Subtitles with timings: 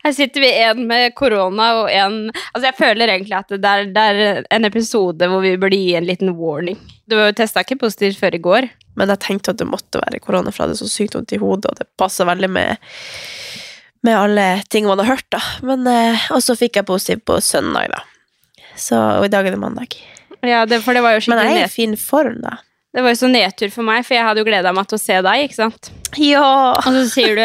[0.00, 3.90] Her sitter vi en med korona og en Altså, jeg føler egentlig at det er,
[3.92, 6.78] det er en episode hvor vi burde gi en liten warning.
[7.10, 8.70] Du testa ikke positivt før i går.
[8.98, 11.40] Men jeg tenkte at det måtte være korona, for jeg hadde så sykt vondt i
[11.40, 12.80] hodet, og det passer veldig med,
[14.06, 15.40] med alle ting man har hørt, da.
[15.66, 18.02] Men, eh, og så fikk jeg positiv på søndag, da.
[18.76, 19.96] Så, og i dag er det mandag.
[20.46, 22.58] Ja, det, for det var jo skikkelig Men jeg er i fin form, da.
[22.90, 25.02] Det var jo så nedtur for meg, for jeg hadde jo gleda meg til å
[25.02, 25.90] se deg, ikke sant.
[26.18, 26.42] Ja!
[26.74, 27.44] Og så sier du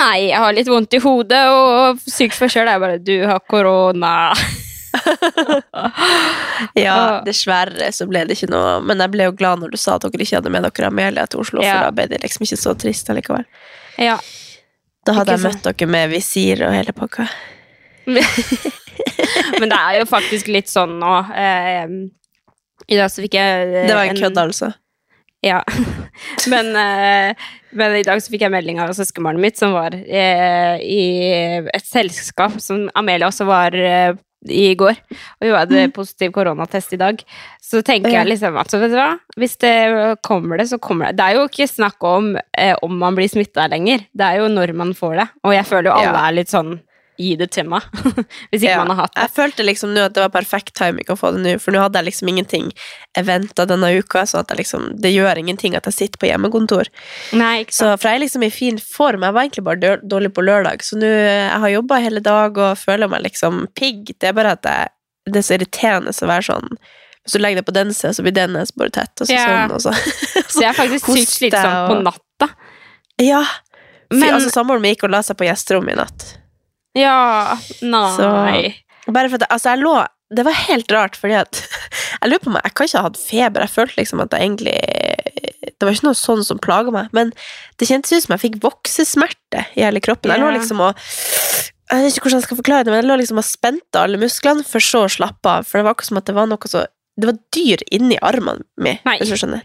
[0.00, 2.72] 'nei, jeg har litt vondt i hodet og sykt forkjøla'.
[2.72, 4.32] Jeg bare 'du har korona'.
[6.76, 9.94] Ja, dessverre så ble det ikke noe Men jeg ble jo glad når du sa
[9.96, 11.72] at dere ikke hadde med dere Amelia til Oslo, Ja.
[11.78, 13.44] for da ble det liksom ikke så trist allikevel.
[13.98, 14.18] Ja.
[15.06, 17.26] Da hadde jeg møtt dere med visir og hele pakka.
[19.60, 21.14] Men det er jo faktisk litt sånn nå.
[21.34, 21.86] Eh,
[22.88, 24.72] I dag så fikk jeg eh, Det var en kødd, altså.
[25.42, 25.60] Ja.
[26.52, 27.34] Men, eh,
[27.74, 31.06] men i dag så fikk jeg melding av søskenbarnet mitt som var eh, i
[31.72, 34.12] et selskap som Amelia også var eh,
[34.46, 34.98] i går.
[35.40, 37.22] Og hun hadde positiv koronatest i dag.
[37.62, 38.14] Så tenker Mm.
[38.14, 38.20] Ja.
[38.22, 39.74] jeg liksom at vet du hva, hvis det
[40.26, 41.16] kommer det, så kommer det.
[41.18, 44.04] Det er jo ikke snakk om eh, om man blir smitta lenger.
[44.12, 45.28] Det er jo når man får det.
[45.46, 46.26] Og jeg føler jo alle Ja.
[46.28, 46.74] er litt sånn
[47.20, 47.82] Gi det meg.
[48.50, 48.78] hvis ikke Ja.
[48.84, 49.20] man har hatt det.
[49.26, 51.82] Jeg følte liksom nå at det var perfekt timing å få det nå, for nå
[51.82, 52.70] hadde jeg liksom ingenting
[53.18, 56.88] eventa denne uka, så liksom, det gjør ingenting at jeg sitter på hjemmekontor.
[57.36, 57.66] Nei.
[57.68, 59.22] Så for jeg er liksom i fin form.
[59.28, 62.78] Jeg var egentlig bare dårlig på lørdag, så nå jeg har jobba hele dag og
[62.80, 64.14] føler meg liksom pigg.
[64.18, 64.88] Det er bare at jeg,
[65.28, 66.72] det er så irriterende å være sånn
[67.22, 69.44] Hvis du legger det på den sida, så blir den bare tett, og så Ja.
[69.46, 69.92] sånn, og så
[70.52, 71.90] Så jeg er faktisk sykt Hoste og...
[71.92, 72.48] på natta.
[73.22, 73.44] Ja.
[74.10, 76.24] Fy, Men- altså, Samboeren min gikk og la seg på gjesterommet i natt.
[76.98, 78.12] Ja, nei.
[78.16, 79.94] Så- Bare for at, altså, jeg lå
[80.32, 81.58] Det var helt rart, fordi at
[82.22, 83.64] Jeg lurer på meg, jeg kan ikke ha hatt feber.
[83.66, 84.76] Jeg følte liksom at jeg egentlig
[85.72, 87.32] Det var ikke noe sånn som plaga meg, men
[87.80, 90.30] det kjentes ut som jeg fikk voksesmerte i hele kroppen.
[90.30, 90.94] Jeg lå liksom og
[91.92, 94.16] Jeg vet ikke hvordan jeg skal forklare det, men jeg lå liksom og spente alle
[94.22, 95.66] musklene, for så å slappe av.
[95.66, 96.86] For det var akkurat som at det var noe så
[97.18, 99.02] Det var dyr inni armene mine.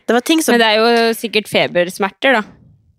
[0.07, 2.43] Det var ting som Men det er jo sikkert febersmerter, da.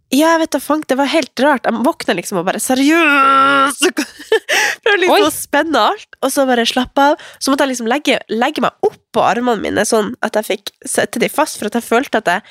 [0.08, 1.66] Ja, jeg vet da fank, det var helt rart.
[1.68, 3.90] Jeg våkna liksom og bare seriøst
[4.84, 5.26] Prøvde liksom Oi.
[5.26, 7.28] å spenne alt, og så bare slappe av.
[7.36, 11.20] Så måtte jeg liksom legge, legge meg på armene mine, sånn at jeg fikk sette
[11.20, 12.50] dem fast, for at jeg følte at jeg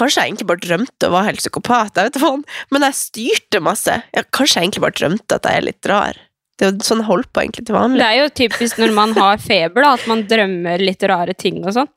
[0.00, 2.30] Kanskje jeg egentlig bare drømte og var helt psykopat, jeg vet hva,
[2.72, 3.98] Men jeg styrte masse.
[4.16, 6.16] Ja, kanskje jeg egentlig bare drømte at jeg er litt rar.
[6.56, 8.00] Det er jo sånn jeg holder på egentlig til vanlig.
[8.00, 11.60] Det er jo typisk når man har feber, da, at man drømmer litt rare ting
[11.66, 11.92] og sånn.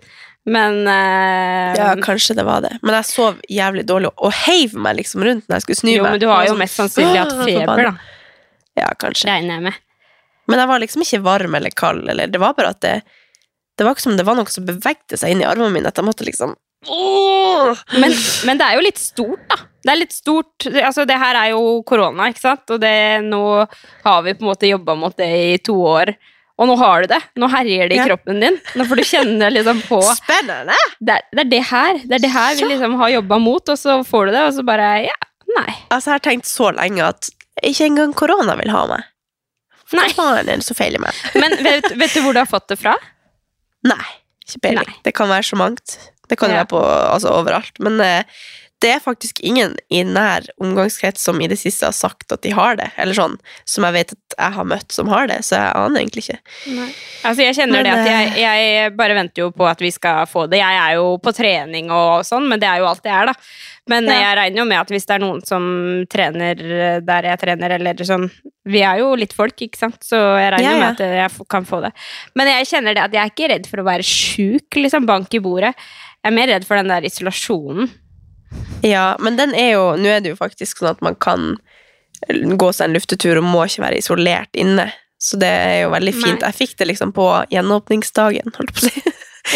[0.48, 2.78] Men uh, Ja, kanskje det var det.
[2.82, 6.06] Men jeg sov jævlig dårlig og heiv meg liksom rundt når jeg skulle snu Jo,
[6.06, 6.16] meg.
[6.16, 7.94] men du har jo sånn, mest sannsynlig hatt feber, da.
[8.80, 9.28] Ja, kanskje.
[9.28, 9.82] Regner jeg med.
[10.48, 12.94] Men jeg var liksom ikke varm eller kald, eller det var bare at det
[13.78, 16.00] Det var ikke som det var noe som bevegde seg inn i armene mine, at
[16.00, 16.56] jeg måtte liksom!
[18.00, 18.14] Men,
[18.48, 19.58] men det er jo litt stort, da.
[19.84, 20.66] Det er litt stort.
[20.72, 22.74] Altså, det her er jo korona, ikke sant?
[22.74, 22.94] Og det,
[23.26, 23.42] nå
[24.06, 26.14] har vi på en måte jobba mot det i to år.
[26.58, 27.20] Og nå har du det.
[27.38, 28.06] Nå herjer det i Ja.
[28.10, 28.56] kroppen din.
[28.76, 30.74] Nå får du kjenne liksom på Spennende!
[31.00, 32.68] Det er det, er det her Det er det her vi Ja.
[32.72, 35.14] liksom har jobba mot, og så får du det, og så bare Ja,
[35.56, 35.76] nei.
[35.92, 37.30] Altså, jeg har tenkt så lenge at
[37.64, 39.04] ikke engang korona vil ha meg.
[39.86, 40.10] For Nei.
[40.10, 41.14] faen er det som feiler meg?
[41.36, 42.96] Men vet, vet du hvor du har fått det fra?
[43.88, 44.04] Nei,
[44.48, 44.94] ikke peiling.
[45.06, 45.98] Det kan være så mangt.
[46.28, 46.64] Det kan Ja.
[46.64, 46.82] være på
[47.14, 47.78] altså, overalt.
[47.80, 48.24] Men eh,
[48.84, 52.52] det er faktisk ingen i nær omgangskrets som i det siste har sagt at de
[52.54, 52.92] har det.
[53.02, 56.02] Eller sånn, som jeg vet at jeg har møtt som har det, så jeg aner
[56.04, 56.38] egentlig ikke.
[57.26, 58.42] Altså, jeg kjenner Men, det at jeg, eh,
[58.78, 60.60] jeg bare venter jo på at vi skal få det.
[60.62, 63.34] Jeg er jo på trening og sånn, men det er jo alt jeg er, da.
[63.90, 64.20] Men Ja.
[64.20, 65.64] jeg regner jo med at hvis det er noen som
[66.12, 66.56] trener
[67.02, 68.30] der jeg trener, eller sånn
[68.68, 70.80] Vi er jo litt folk, ikke sant, så jeg regner Ja, ja.
[70.92, 71.94] med at jeg kan få det.
[72.36, 75.06] Men jeg kjenner det at jeg er ikke redd for å være sjuk, liksom.
[75.08, 75.74] Bank i bordet.
[76.22, 77.90] Jeg er mer redd for den der isolasjonen.
[78.86, 81.56] Ja, men den er jo Nå er det jo faktisk sånn at man kan
[82.58, 84.88] gå seg en luftetur og må ikke være isolert inne.
[85.22, 86.42] Så det er jo veldig fint.
[86.42, 86.50] Nei.
[86.50, 89.04] Jeg fikk det liksom på gjenåpningsdagen, holdt på å si.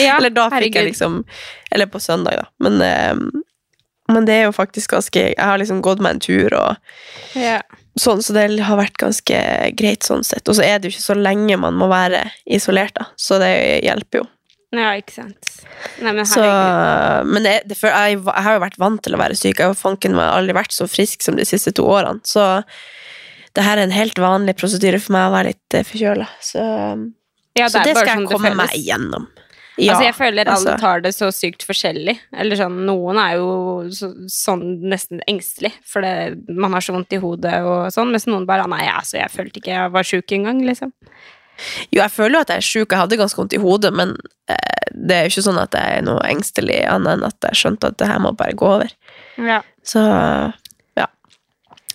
[0.02, 1.24] Ja, Eller da fikk jeg liksom
[1.72, 2.46] Eller på søndag, da.
[2.64, 3.42] Men, eh,
[4.14, 6.76] men det er jo faktisk ganske Jeg har liksom gått meg en tur og
[7.38, 7.60] Ja.
[8.00, 9.38] sånn, så det har vært ganske
[9.76, 10.48] greit sånn sett.
[10.48, 13.10] Og så er det jo ikke så lenge man må være isolert, da.
[13.20, 13.52] Så det
[13.84, 14.28] hjelper jo.
[14.72, 15.52] Ja, ikke sant.
[16.00, 16.44] Nei, men Så,
[17.28, 19.60] men det, det, for jeg, jeg har jo vært vant til å være syk.
[19.60, 22.24] Jeg har fanken meg aldri vært så frisk som de siste to årene.
[22.28, 22.46] Så
[23.58, 26.28] det her er en helt vanlig prosedyre for meg å være litt uh, forkjøla.
[26.40, 26.64] Så,
[27.60, 29.28] Ja, så det skal sånn jeg komme meg igjennom.
[29.80, 30.74] Ja, altså, jeg føler alle altså.
[30.80, 32.16] tar det så sykt forskjellig.
[32.44, 33.52] Eller sånn, noen er jo
[33.96, 38.28] så, sånn nesten engstelig, for det, man har så vondt i hodet og sånn, mens
[38.30, 40.92] noen bare Nei, altså, jeg følte ikke jeg var sjuk engang, liksom.
[41.92, 42.92] Jo, jeg føler jo at jeg er sjuk.
[42.92, 44.16] Jeg hadde ganske vondt i hodet, men
[44.52, 47.60] eh, det er jo ikke sånn at jeg er noe engstelig, annet enn at jeg
[47.62, 48.92] skjønte at det her må bare gå over.
[49.38, 49.62] Ja.
[49.88, 50.02] Så
[51.00, 51.08] ja.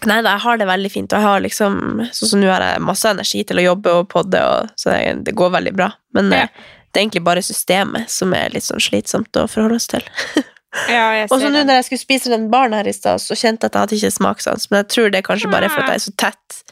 [0.07, 1.77] Nei da, jeg har det veldig fint, og jeg har liksom
[2.13, 5.15] Sånn som nå har jeg masse energi til å jobbe og podde, og, så det,
[5.29, 5.91] det går veldig bra.
[6.17, 6.45] Men Ja.
[6.49, 10.05] eh, det er egentlig bare systemet som er litt sånn slitsomt å forholde oss til.
[10.89, 13.67] ja, Og så nå når jeg skulle spise den baren her i stad, så kjente
[13.67, 15.93] jeg at jeg hadde ikke smakssans, men jeg tror det er kanskje bare for at
[15.93, 16.63] jeg er så tett.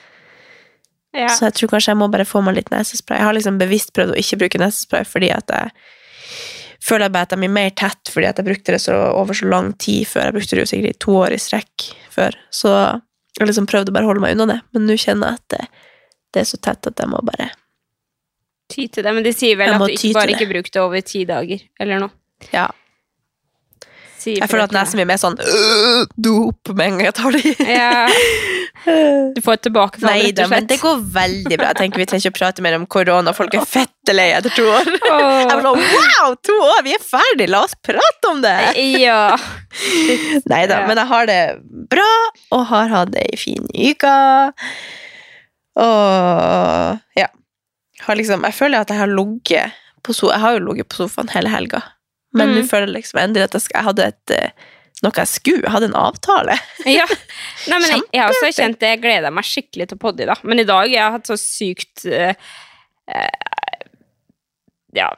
[1.14, 1.31] Ja.
[1.31, 3.20] Så jeg tror kanskje jeg må bare få meg litt nesespray.
[3.20, 5.70] Jeg har liksom bevisst prøvd å ikke bruke nesespray fordi at jeg
[6.84, 9.49] føler bare at jeg blir mer tett fordi at jeg brukte det så over så
[9.49, 10.28] lang tid før.
[10.28, 12.38] Jeg brukte det jo sikkert i to år i strekk før.
[12.52, 12.72] Så
[13.38, 14.61] jeg liksom prøvde å bare holde meg unna det.
[14.75, 15.84] Men nå kjenner jeg at det,
[16.34, 17.52] det er så tett at jeg må bare
[18.72, 20.38] Ty til det, men de sier vel at du ikke bare det.
[20.38, 22.14] ikke bruk det over ti dager, eller noe.
[22.49, 22.64] Ja.
[24.25, 27.17] Sier Jeg føler at nesen min er mer sånn øh, dop med en gang jeg
[27.19, 27.55] tar det i.
[27.75, 28.06] Ja.
[29.35, 31.71] Du får et tilbakefall, Nei rett og men det går veldig bra.
[31.73, 33.32] Jeg tenker Vi trenger ikke prate mer om korona.
[33.37, 34.91] Folk er fette lei etter to år.
[34.91, 38.56] Jeg var sånn, wow, to år, vi er ferdig, la oss prate om det!
[39.00, 39.37] Ja.
[40.50, 41.38] Nei da, men jeg har det
[41.93, 42.11] bra,
[42.55, 44.12] og har hatt ei en fin uke.
[45.81, 47.31] Og ja.
[48.05, 51.00] Har liksom, jeg føler at jeg har ligget på so Jeg har jo ligget på
[51.00, 51.81] sofaen hele helga,
[52.34, 52.54] men Mm.
[52.58, 54.70] nå føler jeg liksom endelig at jeg, hadde et, eh,
[55.04, 55.62] noe jeg skulle.
[55.62, 56.58] Jeg hadde en avtale.
[56.98, 57.06] ja.
[57.70, 58.94] Nei, men jeg, har også kjent det.
[58.96, 60.42] Jeg gleder meg skikkelig til i dag.
[60.42, 62.34] Men i dag jeg har hatt så sykt uh,
[63.10, 63.84] uh,
[64.94, 65.12] Ja,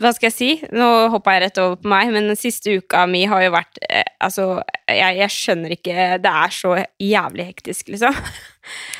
[0.00, 0.50] hva skal jeg si?
[0.72, 3.82] Nå hoppa jeg rett over på meg, men den siste uka mi har jo vært
[3.84, 4.46] eh, Altså,
[4.88, 8.16] jeg, jeg skjønner ikke Det er så jævlig hektisk, liksom.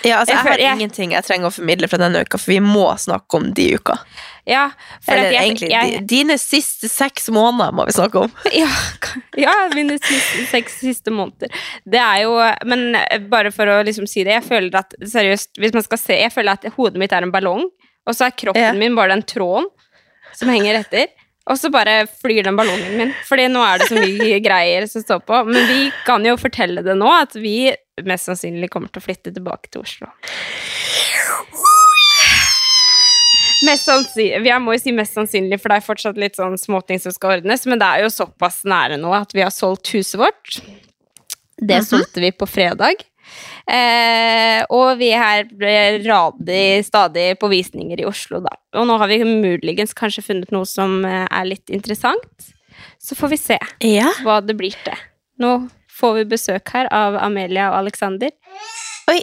[0.05, 2.51] Ja, altså, Jeg jeg, har jeg- ingenting jeg trenger å formidle fra denne uka, for
[2.53, 3.99] vi må snakke om de uka.
[4.49, 4.71] Ja,
[5.07, 8.33] Eller egentlig, jeg, dine siste seks måneder må vi snakke om.
[8.57, 8.71] Ja,
[9.37, 11.53] ja mine siste, seks siste måneder.
[11.87, 12.33] Det er jo
[12.67, 15.99] Men eh, bare for å liksom si det, jeg føler at seriøst, hvis man skal
[15.99, 17.69] se Jeg føler at hodet mitt er en ballong,
[18.09, 18.73] og så er kroppen Ja.
[18.73, 19.69] min bare den tråden
[20.33, 21.09] som henger etter.
[21.51, 25.03] Og så bare flyr den ballongen min, Fordi nå er det så mye greier som
[25.03, 25.45] står på.
[25.49, 27.73] Men vi kan jo fortelle det nå, at vi
[28.08, 30.08] mest sannsynlig kommer til å flytte tilbake til Oslo.
[33.67, 37.00] Mest sannsynlig, jeg må jo si mest sannsynlig, for det er fortsatt litt sånn småting
[37.02, 40.17] som skal ordnes, men det er jo såpass nære nå at vi har solgt huset
[40.23, 40.61] vårt.
[41.61, 43.02] Det solgte vi på fredag.
[43.70, 45.44] Eh, og vi er
[46.03, 48.56] radig stadig på visninger i Oslo, da.
[48.81, 52.49] Og nå har vi muligens kanskje funnet noe som eh, er litt interessant.
[53.00, 54.08] Så får vi se Ja.
[54.25, 54.96] hva det blir til.
[55.41, 55.53] Nå
[56.00, 58.32] får vi besøk her av Amelia og Alexander.
[59.12, 59.20] Oi.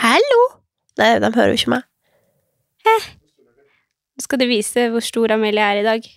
[0.00, 0.40] Hallo!
[1.00, 1.86] Nei, de hører jo ikke meg.
[4.20, 6.08] Nå skal du vise hvor stor Amelia er i dag.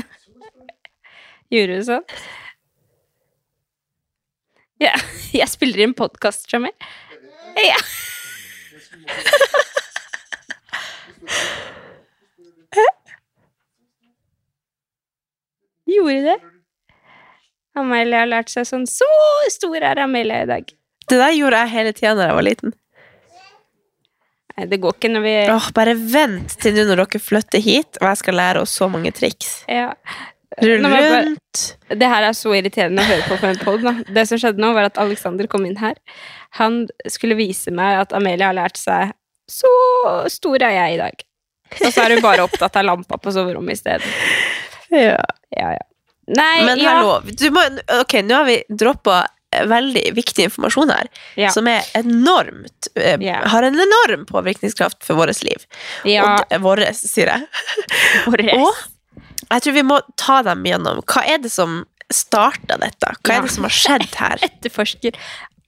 [1.52, 2.06] Gjorde du sånn?
[4.82, 4.94] Ja,
[5.40, 6.74] jeg spiller inn podkast, Jamil.
[7.60, 7.78] Ja.
[15.88, 16.38] Gjorde det?
[17.78, 19.08] Amelie har lært seg sånn Så
[19.52, 20.72] stor er Amelie i dag.
[21.08, 22.74] Det der gjorde jeg hele tida da jeg var liten.
[24.52, 27.96] Nei, det går ikke når vi Åh, bare vent til nå når dere flytter hit,
[28.02, 29.62] og jeg skal lære oss så mange triks.
[29.70, 29.94] ja.
[30.60, 31.60] Rull rundt.
[31.88, 31.96] bare-.
[31.96, 33.86] Det her er så irriterende å høre på på en pod.
[34.12, 35.96] Det som skjedde nå, var at Alexander kom inn her.
[36.58, 39.14] Han skulle vise meg at Amelie har lært seg
[39.48, 39.70] Så
[40.28, 41.24] stor er jeg i dag.
[41.80, 44.04] Og så er hun bare opptatt av lampa på soverommet isteden.
[44.92, 45.18] Ja.
[45.56, 45.84] Ja, ja.
[46.32, 46.90] Nei, Men ja.
[47.00, 47.62] hallo, du må,
[48.00, 49.22] ok, nå har vi droppa
[49.68, 51.50] veldig viktig informasjon her, Ja.
[51.52, 53.42] som er enormt eh, yeah.
[53.52, 55.66] Har en enorm påvirkningskraft for vårt liv.
[56.08, 56.38] ja.
[56.48, 57.48] Og våre, sier jeg.
[58.32, 58.54] Våre.
[58.56, 61.02] Og jeg tror vi må ta dem gjennom.
[61.04, 61.82] Hva er det som
[62.12, 63.12] starta dette?
[63.24, 63.40] Hva Ja.
[63.42, 64.38] er det som har skjedd her?
[64.48, 65.18] Etterforsker.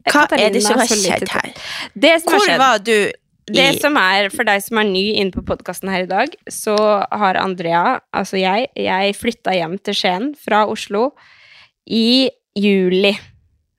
[0.08, 1.52] Hva er det som har skjedd her?
[1.92, 2.96] Det som har Hvor var du
[3.44, 6.76] Det som er, For deg som er ny inne på podkasten her i dag, så
[7.04, 11.10] har Andrea, altså jeg, jeg flytta hjem til Skien fra Oslo
[11.84, 13.12] i juli.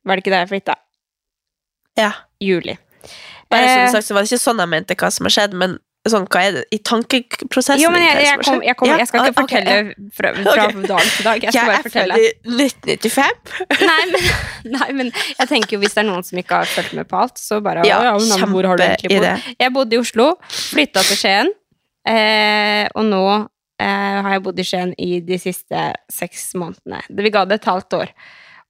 [0.05, 0.75] Var det ikke da jeg flytta?
[1.97, 2.11] Ja.
[2.43, 2.75] Juli.
[3.49, 5.55] Bare Eh, som sagt, så var det ikke sånn jeg mente hva som har skjedd,
[5.57, 5.77] men
[6.13, 9.07] sånn, hva er det, i tankeprosessen Jo, men jeg, er jeg, kom, jeg, kom, jeg
[9.09, 9.75] skal ikke ok, fortelle
[10.13, 10.83] fra, fra okay.
[10.85, 11.45] dag til dag.
[11.47, 12.19] Jeg skal Jeg bare er fortelle.
[12.19, 13.55] født i 1995.
[13.89, 14.29] Nei men,
[14.75, 17.19] nei, men jeg tenker jo hvis det er noen som ikke har fulgt med på
[17.25, 19.51] alt, så bare Ja, ja, men hvor har du egentlig bodd?
[19.65, 20.29] Jeg bodde i Oslo,
[20.69, 21.51] flytta til Skien,
[22.09, 27.01] eh, og nå eh, har jeg bodd i Skien i de siste seks månedene.
[27.09, 28.17] Vi ga det et halvt år.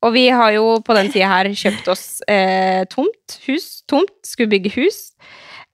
[0.05, 4.51] Og vi har jo på den tida her kjøpt oss eh, tomt, hus, tomt, skulle
[4.51, 4.99] bygge hus.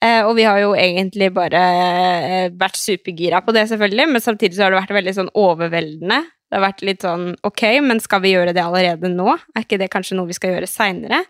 [0.01, 4.58] Eh, og vi har jo egentlig bare eh, vært supergira på det, selvfølgelig, men samtidig
[4.58, 6.24] så har det vært veldig sånn overveldende.
[6.51, 9.29] Det har vært litt sånn ok, men skal vi gjøre det allerede nå?
[9.53, 11.22] Er ikke det kanskje noe vi skal gjøre seinere?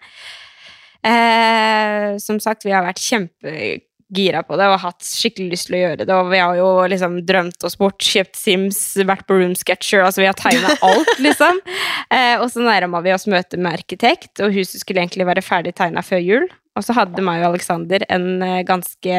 [1.04, 5.84] Eh, som sagt, vi har vært kjempegira på det og hatt skikkelig lyst til å
[5.84, 6.16] gjøre det.
[6.16, 10.24] Og vi har jo liksom drømt oss bort, kjøpt Sims, vært på Room Sketcher, altså
[10.24, 11.60] vi har tegna alt, liksom.
[12.12, 15.72] Eh, og så nærma vi oss møte med arkitekt, og huset skulle egentlig være ferdig
[15.78, 16.50] tegna før jul.
[16.78, 19.18] Og så hadde meg og Alexander en eh, ganske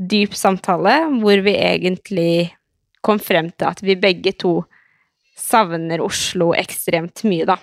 [0.00, 2.52] dyp samtale hvor vi egentlig
[3.04, 4.60] kom frem til at vi begge to
[5.40, 7.56] savner Oslo ekstremt mye, da.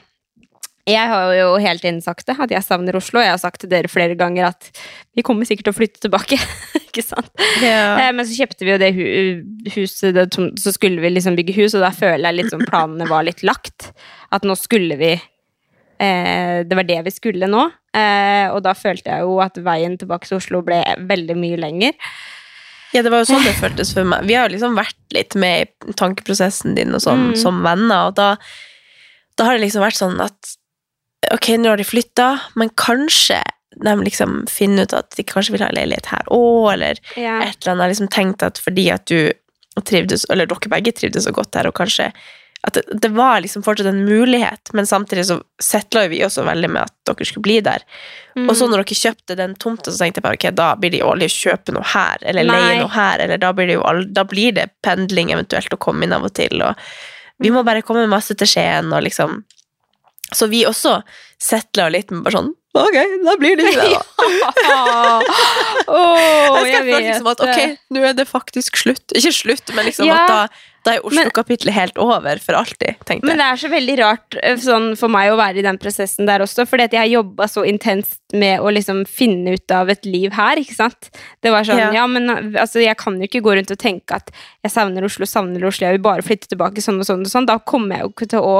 [0.87, 3.19] Jeg har jo helt tiden sagt det, at jeg savner Oslo.
[3.19, 4.69] Jeg har sagt til dere flere ganger at
[5.17, 6.37] vi kommer sikkert til å flytte tilbake.
[6.87, 7.31] ikke sant?
[7.59, 7.97] Ja.
[7.99, 8.91] Eh, Men så kjøpte vi jo det
[9.75, 10.29] huset, det
[10.63, 13.91] så skulle vi liksom bygge hus, og da føler jeg litt planene var litt lagt.
[14.31, 17.67] At nå skulle vi eh, Det var det vi skulle nå.
[17.97, 21.95] Eh, og da følte jeg jo at veien tilbake til Oslo ble veldig mye lenger.
[22.93, 24.27] Ja, det var jo sånn det føltes for meg.
[24.29, 27.37] Vi har jo liksom vært litt med i tankeprosessen din og sånn, Mm.
[27.41, 28.29] som venner, og da,
[29.37, 30.53] da har det liksom vært sånn at
[31.33, 33.41] ok, nå har de flytta, men kanskje
[33.77, 37.41] de liksom finner ut at de kanskje vil ha leilighet her òg, eller Ja.
[37.43, 37.81] et eller annet.
[37.81, 39.31] Jeg har liksom tenkt at fordi at du
[39.85, 42.11] trivdes, eller dere begge trivdes så godt her, og kanskje
[42.67, 46.43] at det, det var liksom fortsatt en mulighet, men samtidig så settla jo vi også
[46.47, 47.85] veldig med at dere skulle bli der.
[48.35, 48.49] Mm.
[48.49, 50.99] Og så når dere kjøpte den tomta, så tenkte jeg bare ok, da blir det
[51.01, 53.85] jo aldri å kjøpe noe her, eller leie noe her, eller da blir det jo
[53.87, 56.75] all, da blir det pendling eventuelt å komme inn av og til, og
[57.39, 57.55] vi Mm.
[57.59, 59.43] må bare komme masse til Skien, og liksom
[60.33, 61.03] Så vi også
[61.39, 64.01] settla litt med bare sånn Ok, da blir det ikke det, da.
[65.87, 67.61] oh, jeg skal jeg føle liksom at ok,
[67.95, 69.15] nå er det faktisk slutt.
[69.17, 70.17] Ikke slutt, men liksom Ja.
[70.19, 70.41] at da,
[70.87, 73.27] da er Oslo-kapitlet helt over for alltid, tenkte jeg.
[73.27, 76.29] Men det er så veldig rart eh, sånn, for meg å være i den prosessen
[76.29, 80.07] der også, fordi jeg har jobba så intenst med å liksom finne ut av et
[80.07, 81.09] liv her, ikke sant.
[81.43, 81.91] Det var sånn, Ja.
[82.01, 84.31] ja, men altså, jeg kan jo ikke gå rundt og tenke at
[84.65, 87.47] jeg savner Oslo, savner Oslo, jeg vil bare flytte tilbake sånn og sånn og sånn.
[87.47, 88.55] Da kommer jeg jo ikke til å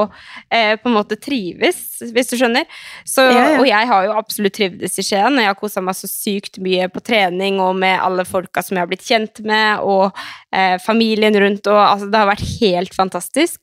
[0.52, 2.68] eh, på en måte trives, hvis du skjønner.
[3.04, 3.58] Så, Ja, ja.
[3.60, 6.58] Og jeg har jo absolutt trivdes i Skien, og jeg har kosa meg så sykt
[6.64, 10.16] mye på trening og med alle folka som jeg har blitt kjent med, og
[10.52, 13.60] eh, familien rundt, og altså, det har vært helt fantastisk.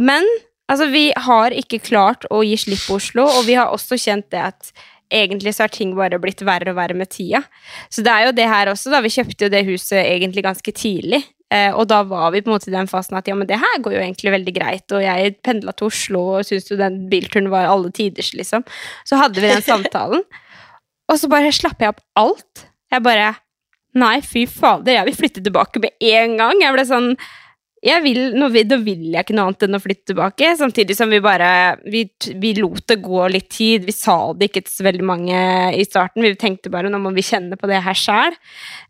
[0.00, 0.24] Men
[0.70, 4.30] altså, vi har ikke klart å gi slipp på Oslo, og vi har også kjent
[4.32, 4.72] det at
[5.10, 7.42] egentlig så har ting bare blitt verre og verre med tida.
[7.90, 9.02] Så det er jo det her også, da.
[9.04, 11.20] Vi kjøpte jo det huset egentlig ganske tidlig.
[11.50, 13.58] Eh, og da var vi på en måte i den fasen at ja, men det
[13.58, 17.00] her går jo egentlig veldig greit, og jeg pendla til Oslo og syntes jo den
[17.10, 18.62] bilturen var alle tiders, liksom.
[19.02, 20.22] Så hadde vi den samtalen,
[21.10, 22.66] og så bare slapper jeg opp alt.
[22.94, 23.32] Jeg bare
[23.98, 26.60] Nei, fy fader, jeg vil flytte tilbake med en gang.
[26.62, 27.08] Jeg ble sånn
[27.80, 28.18] vil,
[28.52, 31.78] vil, Da vil jeg ikke noe annet enn å flytte tilbake, samtidig som vi bare
[31.88, 32.04] Vi,
[32.40, 33.86] vi lot det gå litt tid.
[33.88, 35.40] Vi sa det ikke til så veldig mange
[35.76, 36.24] i starten.
[36.24, 38.36] Vi tenkte bare nå må vi kjenne på det her sjæl.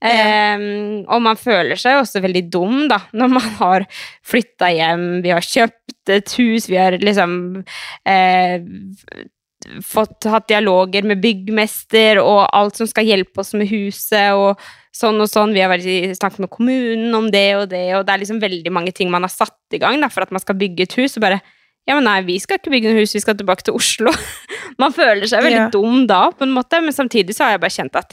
[0.07, 3.87] Ehm, og man føler seg også veldig dum, da, når man har
[4.27, 7.35] flytta hjem, vi har kjøpt et hus, vi har liksom
[8.09, 8.65] eh,
[9.85, 14.61] fått hatt dialoger med byggmester og alt som skal hjelpe oss med huset og
[14.97, 15.55] sånn og sånn.
[15.55, 18.41] Vi har vært i snakket med kommunen om det og det, og det er liksom
[18.43, 20.99] veldig mange ting man har satt i gang da, for at man skal bygge et
[21.01, 21.17] hus.
[21.17, 21.41] Og bare
[21.89, 24.13] Ja, men nei, vi skal ikke bygge noe hus, vi skal tilbake til Oslo.
[24.83, 25.71] man føler seg veldig Ja.
[25.73, 28.13] dum da, på en måte, men samtidig så har jeg bare kjent at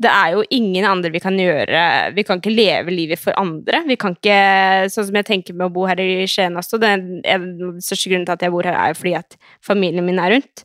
[0.00, 3.82] det er jo ingen andre vi kan gjøre Vi kan ikke leve livet for andre.
[3.84, 7.20] Vi kan ikke, Sånn som jeg tenker med å bo her i Skien også, den
[7.20, 10.32] den største grunnen til at jeg bor her, er jo fordi at familien min er
[10.38, 10.64] rundt.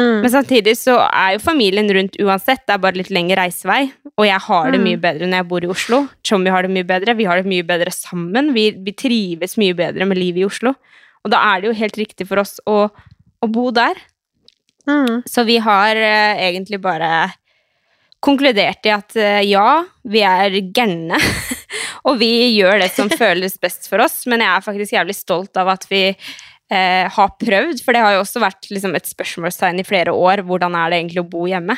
[0.00, 0.22] Mm.
[0.24, 3.90] Men samtidig så er jo familien rundt uansett, det er bare litt lengre reisevei.
[4.16, 4.86] Og jeg har det Mm.
[4.88, 6.08] mye bedre når jeg bor i Oslo.
[6.24, 8.52] Chommy har det mye bedre, vi har det mye bedre sammen.
[8.54, 10.74] Vi, vi trives mye bedre med livet i Oslo.
[11.24, 12.88] Og da er det jo helt riktig for oss å,
[13.42, 13.94] å bo der.
[14.88, 15.22] Mm.
[15.28, 17.32] Så vi har uh, egentlig bare
[18.22, 21.18] konkludert i at uh, ja, vi er gærne.
[22.08, 25.56] og vi gjør det som føles best for oss, men jeg er faktisk jævlig stolt
[25.60, 26.08] av at vi
[26.72, 30.44] eh, har prøvd, for det har jo også vært liksom, et spørsmålstegn i flere år.
[30.48, 31.76] Hvordan er det egentlig å bo hjemme?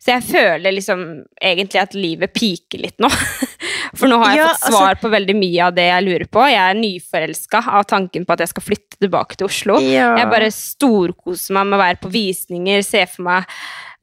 [0.00, 1.00] Så jeg føler liksom
[1.44, 3.10] egentlig at livet piker litt nå.
[3.98, 6.28] For nå har jeg Ja, fått altså- svar på veldig mye av det jeg lurer
[6.32, 6.44] på.
[6.48, 9.76] Jeg er nyforelska av tanken på at jeg skal flytte tilbake til Oslo.
[9.84, 10.14] Ja.
[10.16, 13.50] Jeg bare storkoser meg med å være på visninger, se for meg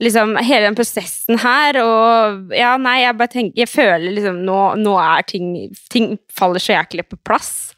[0.04, 4.60] liksom hele den prosessen her, og ja, nei, jeg bare tenker Jeg føler liksom nå,
[4.78, 5.48] nå er ting
[5.90, 7.74] Ting faller så jæklig på plass.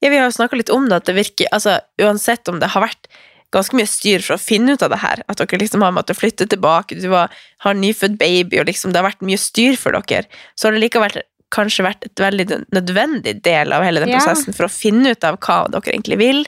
[0.00, 2.72] Ja, vi har jo snakka litt om det, at det virker altså, Uansett om det
[2.72, 3.10] har vært
[3.50, 6.18] ganske mye styr for å finne ut av det her, at dere liksom har måttet
[6.20, 7.32] flytte tilbake, du har,
[7.64, 10.84] har nyfødt baby, og liksom det har vært mye styr for dere, så har det
[10.84, 11.18] likevel
[11.50, 14.20] kanskje vært et veldig nødvendig del av hele den Ja.
[14.20, 16.44] prosessen for å finne ut av hva dere egentlig vil.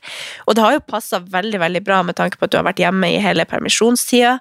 [0.47, 2.79] Og det har jo passa veldig veldig bra med tanke på at du har vært
[2.85, 4.37] hjemme i hele permisjonstida,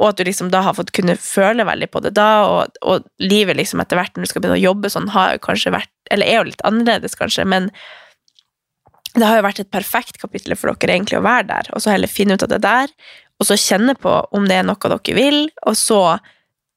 [0.00, 3.04] og at du liksom da har fått kunne føle veldig på det da, og, og
[3.20, 5.92] livet liksom etter hvert når du skal begynne å jobbe sånn, har jo kanskje vært
[6.10, 7.68] Eller er jo litt annerledes, kanskje, men
[9.20, 11.94] det har jo vært et perfekt kapittel for dere egentlig å være der, og så
[11.94, 12.92] heller finne ut av det der,
[13.40, 16.02] og så kjenne på om det er noe dere vil, og så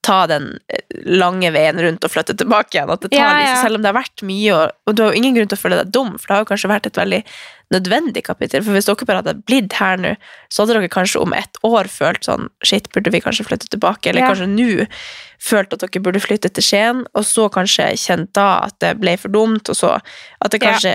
[0.03, 2.91] ta den eh, lange veien rundt og flytte tilbake igjen.
[2.91, 3.39] At det tar Ja, ja.
[3.39, 5.59] liksom, selv om det har vært mye, og, og du har jo ingen grunn til
[5.59, 7.21] å føle deg dum, for det har jo kanskje vært et veldig
[7.71, 8.63] nødvendig kapittel.
[8.63, 10.15] For hvis dere bare hadde blitt her nå,
[10.51, 14.09] så hadde dere kanskje om et år følt sånn Shit, burde vi kanskje flytte tilbake?
[14.09, 14.33] Eller Ja.
[14.33, 14.87] kanskje nå
[15.43, 19.17] følt at dere burde flytte til Skien, og så kanskje kjent da at det ble
[19.19, 19.99] for dumt, og så
[20.41, 20.71] at det Ja.
[20.71, 20.93] kanskje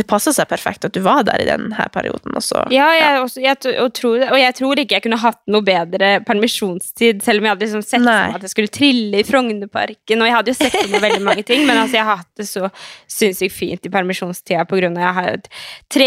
[0.00, 3.20] Det passa seg perfekt at du var der i denne perioden, og så Ja, jeg,
[3.20, 7.38] også, jeg, og, tror, og jeg tror ikke jeg kunne hatt noe bedre permisjonstid, selv
[7.40, 10.48] om jeg hadde liksom sett for at jeg skulle trille i Frognerparken, og jeg hadde
[10.48, 12.70] jo sett for meg veldig mange ting, men altså, jeg har hatt det så
[13.10, 15.42] sinnssykt fint i permisjonstida på grunn av at jeg har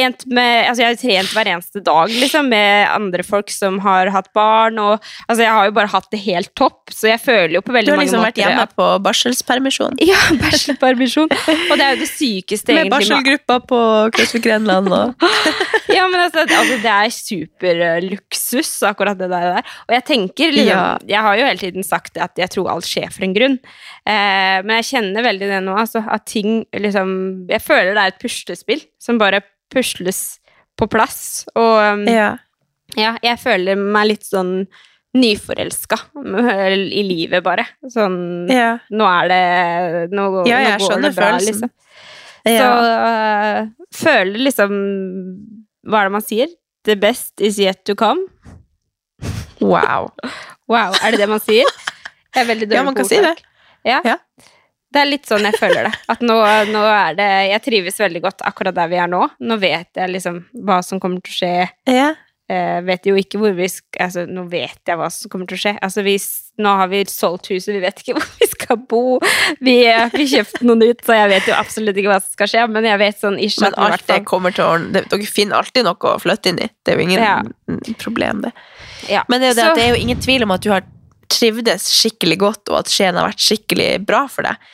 [0.03, 4.09] trent med Altså, jeg har trent hver eneste dag, liksom, med andre folk som har
[4.13, 7.55] hatt barn, og altså, jeg har jo bare hatt det helt topp, så jeg føler
[7.57, 9.97] jo på veldig mange måter Du har liksom vært hjemme at- på barselspermisjon.
[10.03, 11.29] Ja, barselpermisjon.
[11.31, 12.89] Og det er jo det sykeste, Med egentlig.
[12.89, 13.81] med- barselgruppa på
[14.17, 15.15] Crossfit Grenland og
[15.93, 19.59] Ja, men altså, altså det er superluksus, akkurat det der.
[19.87, 20.97] Og jeg tenker liksom, Ja.
[21.07, 23.57] Jeg har jo hele tiden sagt at jeg tror alt skjer for en grunn.
[24.07, 28.13] Eh, men jeg kjenner veldig det nå, altså, at ting liksom Jeg føler det er
[28.13, 29.41] et puslespill som bare
[29.73, 30.23] pusles
[30.79, 31.43] på plass.
[31.57, 32.31] Og um, Ja.
[32.97, 34.67] ja, jeg føler meg litt sånn
[35.13, 37.67] nyforelska i livet, bare.
[37.93, 38.79] Sånn ja.
[38.89, 39.41] Nå er det
[40.15, 41.45] Nå, Ja, nå går det bra, følelsen.
[41.49, 41.73] liksom.
[42.43, 43.59] Så øh,
[43.95, 44.71] føler liksom
[45.87, 46.49] Hva er det man sier?
[46.83, 48.25] The best is yet to come.
[49.61, 50.09] Wow.
[50.67, 51.67] Wow, er det det man sier?
[52.33, 53.33] Jeg er veldig dårlig Ja, man kan kan si det.
[53.85, 53.97] Ja.
[54.07, 54.15] Ja.
[54.93, 55.93] Det er litt sånn jeg føler det.
[56.13, 56.35] At nå,
[56.69, 59.23] nå er det Jeg trives veldig godt akkurat der vi er nå.
[59.41, 61.55] Nå vet jeg liksom hva som kommer til å skje.
[61.89, 62.11] Ja.
[62.51, 65.55] Eh, vet jo ikke hvor vi skal Altså, nå vet jeg hva som kommer til
[65.57, 65.71] å skje.
[65.87, 66.17] Altså, vi,
[66.61, 69.01] nå har vi solgt huset, vi vet ikke hvor vi skal bo.
[69.63, 72.51] Vi har ikke kjøpt noe nytt, så jeg vet jo absolutt ikke hva som skal
[72.51, 75.61] skje, men jeg vet sånn ish Men alt det kommer til å ordne Dere finner
[75.63, 76.69] alltid noe å flytte inn i.
[76.83, 77.37] Det er jo ingen Ja.
[78.03, 78.51] problem, det.
[79.09, 79.23] ja.
[79.31, 80.83] Men det er, jo det, Så- det er jo ingen tvil om at du har
[81.31, 84.71] trivdes skikkelig godt, og at Skien har vært skikkelig bra for deg.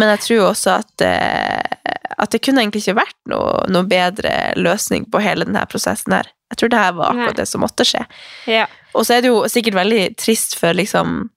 [0.00, 4.54] Men jeg tror også at, eh, at det kunne egentlig ikke vært noe, noe bedre
[4.56, 6.30] løsning på hele denne prosessen her.
[6.52, 7.42] Jeg tror det her var akkurat Nei.
[7.42, 8.06] det som måtte skje.
[8.50, 8.68] ja.
[8.92, 11.30] Og så er det jo sikkert veldig trist for liksom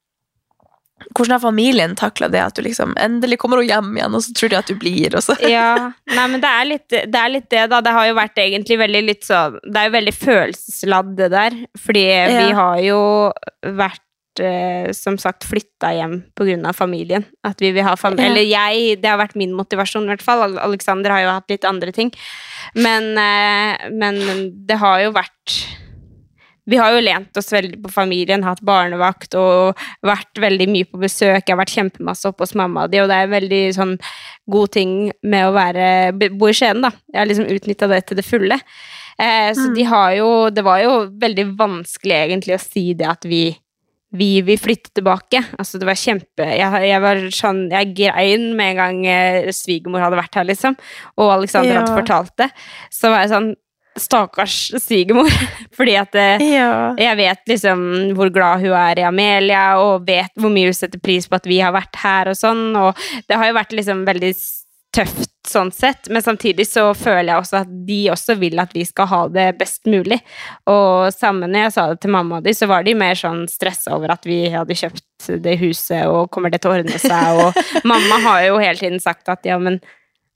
[1.15, 4.51] Hvordan har familien takla det at du liksom endelig kommer hjem igjen, og så tror
[4.51, 5.91] de at du blir, og så ja.
[6.07, 7.81] Nei, men det er, litt, det er litt det, da.
[7.83, 11.57] Det har jo vært egentlig veldig litt sånn Det er jo veldig følelsesladd, det der.
[11.85, 12.99] Fordi vi har jo
[13.75, 14.03] vært
[14.93, 16.73] som sagt flytta hjem pga.
[16.73, 17.25] familien.
[17.43, 18.25] At vi vil ha familie.
[18.31, 20.41] Eller jeg, det har vært min motivasjon, i hvert fall.
[20.43, 22.11] Al- Alexander har jo hatt litt andre ting.
[22.75, 24.21] Men, eh, men
[24.67, 25.59] det har jo vært
[26.65, 30.97] vi har jo lent oss veldig på familien, hatt barnevakt og vært veldig mye på
[30.97, 31.43] besøk.
[31.45, 33.91] Jeg har vært kjempemasse oppe hos mamma og de, og det er en veldig sånn
[34.49, 35.85] god ting med å være,
[36.33, 36.89] bo i Skien, da.
[37.13, 38.57] Jeg har liksom utnytta det til det fulle.
[39.21, 43.23] Eh, så de har jo Det var jo veldig vanskelig egentlig å si det at
[43.23, 43.55] vi
[44.17, 45.41] vi vil flytte tilbake.
[45.59, 50.03] Altså, det var kjempe Jeg, jeg var sånn Jeg grein med en gang eh, svigermor
[50.05, 50.75] hadde vært her, liksom,
[51.17, 51.81] og Alexander Ja.
[51.83, 52.49] hadde fortalt det.
[52.93, 53.53] Så var jeg sånn
[53.95, 55.29] Stakkars svigermor.
[55.77, 56.93] Fordi at eh, Ja.
[56.99, 57.79] jeg vet liksom
[58.17, 61.47] hvor glad hun er i Amelia, og vet hvor mye hun setter pris på at
[61.47, 62.99] vi har vært her og sånn, og
[63.29, 64.33] det har jo vært liksom veldig
[64.95, 68.85] tøft sånn sett, men samtidig så føler jeg også at de også vil at vi
[68.87, 70.17] skal ha det best mulig.
[70.71, 73.45] Og sammen når jeg sa det til mamma og de, så var de mer sånn
[73.51, 77.43] stressa over at vi hadde kjøpt det huset, og kommer det til å ordne seg,
[77.43, 79.79] og mamma har jo hele tiden sagt at ja, men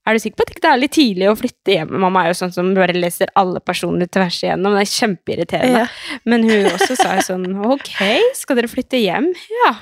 [0.08, 1.92] er du sikker på at ikke det er litt tidlig å flytte hjem?
[2.02, 4.74] Mamma er jo sånn som bare leser alle personer tvers igjennom.
[4.74, 5.84] Det er kjempeirriterende.
[5.84, 6.22] Ja.
[6.26, 7.92] Men hun også sa jo sånn Ok,
[8.40, 9.28] skal dere flytte hjem?
[9.60, 9.74] Ja.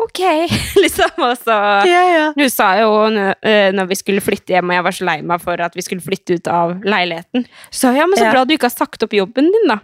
[0.00, 0.20] Ok,
[0.82, 1.12] liksom.
[1.26, 1.56] Og så
[1.88, 2.24] Ja, ja.
[2.36, 5.44] Hun sa jo eh, når vi skulle flytte hjem, og jeg var så lei meg
[5.44, 8.70] for at vi skulle flytte ut av leiligheten, så ja, men så bra du ikke
[8.70, 9.80] har sagt opp jobben din, da.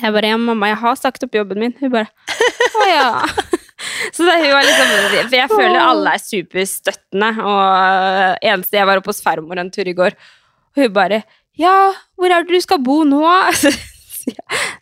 [0.00, 1.74] Jeg bare ja, mamma, jeg har sagt opp jobben min.
[1.80, 2.08] Hun bare
[2.80, 3.08] å ja.
[4.14, 4.92] Så det var liksom,
[5.28, 9.88] for jeg føler alle er superstøttende, og eneste jeg var oppe hos farmor en tur
[9.90, 10.16] i går,
[10.74, 11.24] og hun bare
[11.60, 13.20] Ja, hvor er det du skal bo nå?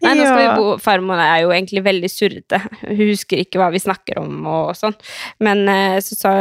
[0.02, 2.58] Nei, nå skal vi bo Farmor er jo egentlig veldig surrete.
[2.84, 4.96] Hun husker ikke hva vi snakker om og sånn.
[5.42, 6.32] Men eh, så sa,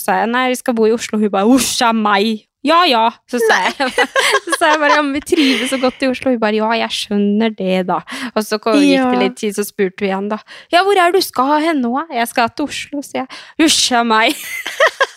[0.00, 1.20] sa jeg nei, vi skal bo i Oslo.
[1.20, 2.46] Hun bare usja meg.
[2.66, 3.06] Ja ja.
[3.30, 3.92] Så sa, jeg,
[4.44, 6.34] så sa jeg bare ja, men vi trives så godt i Oslo.
[6.34, 8.00] Hun bare ja, jeg skjønner det, da.
[8.34, 9.06] Og så gikk Ja.
[9.14, 10.40] det litt tid, så spurte vi igjen, da.
[10.72, 11.94] Ja, hvor er du skal hen nå?
[12.12, 13.40] Jeg skal til Oslo, sier jeg.
[13.68, 14.36] Usja meg.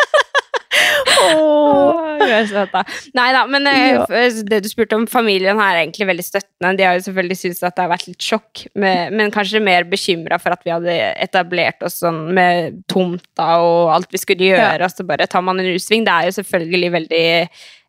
[2.73, 2.83] Da.
[3.17, 4.05] Nei da, men eh, Ja.
[4.47, 6.71] det du spurte om, familien her er egentlig veldig støttende.
[6.79, 9.83] De har jo selvfølgelig syntes at det har vært litt sjokk, med, men kanskje mer
[9.89, 14.83] bekymra for at vi hadde etablert oss sånn med tomta og alt vi skulle gjøre,
[14.87, 16.05] og så bare tar man en U-sving.
[16.07, 17.25] Det er jo selvfølgelig veldig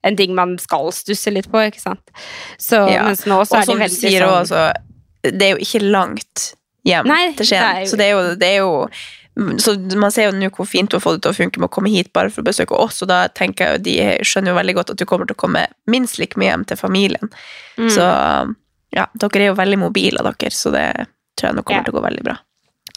[0.05, 2.03] en ting man skal stusse litt på, ikke sant.
[2.59, 3.07] Så, Ja.
[3.09, 4.64] Mens nå så Og er de som du veldig sier sånn også,
[5.33, 6.48] det er jo ikke langt
[6.85, 7.87] hjem Nei, til Skien.
[7.88, 8.72] Så det er jo, det er jo
[9.59, 11.66] så Man ser jo nå hvor fint hun har fått det til å funke med
[11.68, 14.53] å komme hit bare for å besøke oss, og da tenker jeg jo de skjønner
[14.53, 17.33] jo veldig godt at du kommer til å komme minst like mye hjem til familien.
[17.79, 17.88] Mm.
[17.90, 18.05] Så
[18.94, 20.87] ja, dere er jo veldig mobile, dere, så det
[21.35, 21.85] tror jeg nå kommer Ja.
[21.88, 22.37] til å gå veldig bra.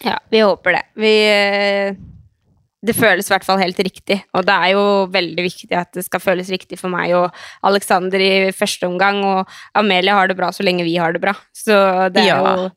[0.05, 0.83] Ja, vi håper det.
[0.93, 1.95] Vi, eh,
[2.85, 6.05] det føles i hvert fall helt riktig, og det er jo veldig viktig at det
[6.05, 7.33] skal føles riktig for meg og
[7.65, 11.33] Alexander i første omgang, og Amelie har det bra så lenge vi har det bra.
[11.51, 11.73] Så
[12.13, 12.37] det er Ja.
[12.55, 12.71] jo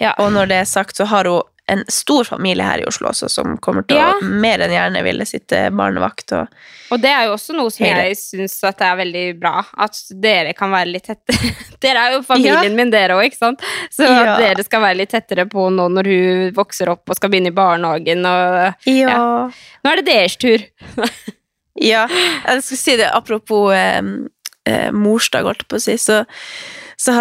[0.00, 0.14] Ja.
[0.18, 3.28] Og når det er sagt, så har hun en stor familie her i Oslo også,
[3.30, 4.12] som kommer til Ja.
[4.16, 6.48] å mer enn gjerne ville sitte barnevakt og
[6.90, 8.06] Og det er jo også noe som Hele.
[8.08, 11.36] jeg syns er veldig bra, at dere kan være litt tette.
[11.84, 12.74] dere er jo familien Ja.
[12.74, 13.60] min, dere òg, ikke sant?
[13.92, 14.34] Så Ja.
[14.36, 17.52] at dere skal være litt tettere på nå når hun vokser opp og skal begynne
[17.52, 19.50] i barnehagen og Ja.
[19.84, 20.58] Nå er det deres tur.
[21.80, 24.02] Ja, jeg skulle si det apropos eh,
[24.66, 26.24] eh, morsdag, holdt jeg på å si, så,
[26.98, 27.12] så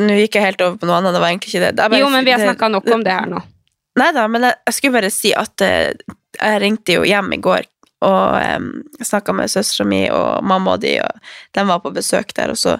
[0.00, 1.72] Nå gikk jeg helt over på noe annet, det var egentlig ikke det.
[1.76, 3.42] det bare- Jo, men vi har snakka nok om det her nå.
[4.00, 5.92] Nei da, men jeg, jeg skulle bare si at eh,
[6.38, 7.68] jeg ringte jo hjem i går
[8.02, 8.68] og um,
[9.04, 12.58] snakka med søstera mi og mamma og de, og de var på besøk der, og
[12.58, 12.76] så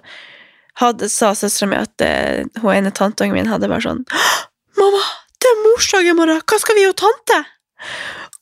[0.81, 4.03] hadde, sa søstera mi at uh, hun ene tanteungen min hadde bare sånn
[4.81, 5.03] Mamma,
[5.39, 7.39] det er morsdag i morgen, hva skal vi gjøre tante?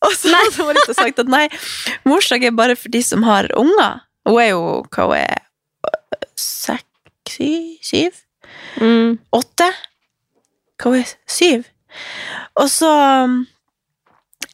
[0.06, 1.42] Og så hadde hun liksom sagt at nei,
[2.09, 4.00] morsdag er bare for de som har unger.
[4.28, 4.62] Hun er jo
[4.94, 5.42] hva hun er
[6.40, 6.87] Seks?
[7.85, 8.22] Syv?
[8.80, 9.18] Mm.
[9.37, 9.68] åtte?
[10.80, 11.12] Hva er hun?
[11.28, 11.68] Syv?
[12.61, 12.90] Og så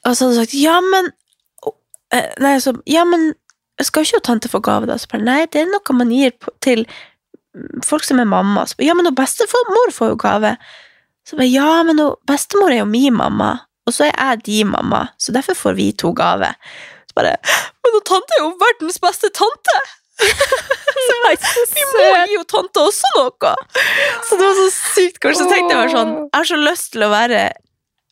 [0.04, 1.10] Og så hadde hun sagt ja, men
[2.14, 3.34] eh, Nei, så Ja, men
[3.82, 4.96] skal ikke tante få gave, da?
[4.96, 6.32] Så bare, nei, det er noe man gir
[6.64, 6.86] til
[7.84, 8.64] folk som er mamma.
[8.64, 10.54] Så ja, men hun bestemor får jo gave.
[11.28, 13.50] Så bare, ja, men hun, bestemor er jo min mamma,
[13.86, 16.52] og så er jeg din mamma, så derfor får vi to gave.
[17.04, 17.36] Så bare,
[17.84, 19.78] men tante er jo verdens beste tante!
[21.76, 23.52] vi må gi jo tante også noe!
[24.26, 25.38] Så det var så sykt kort.
[25.38, 27.46] Så tenkte jeg bare sånn, jeg har så lyst til å være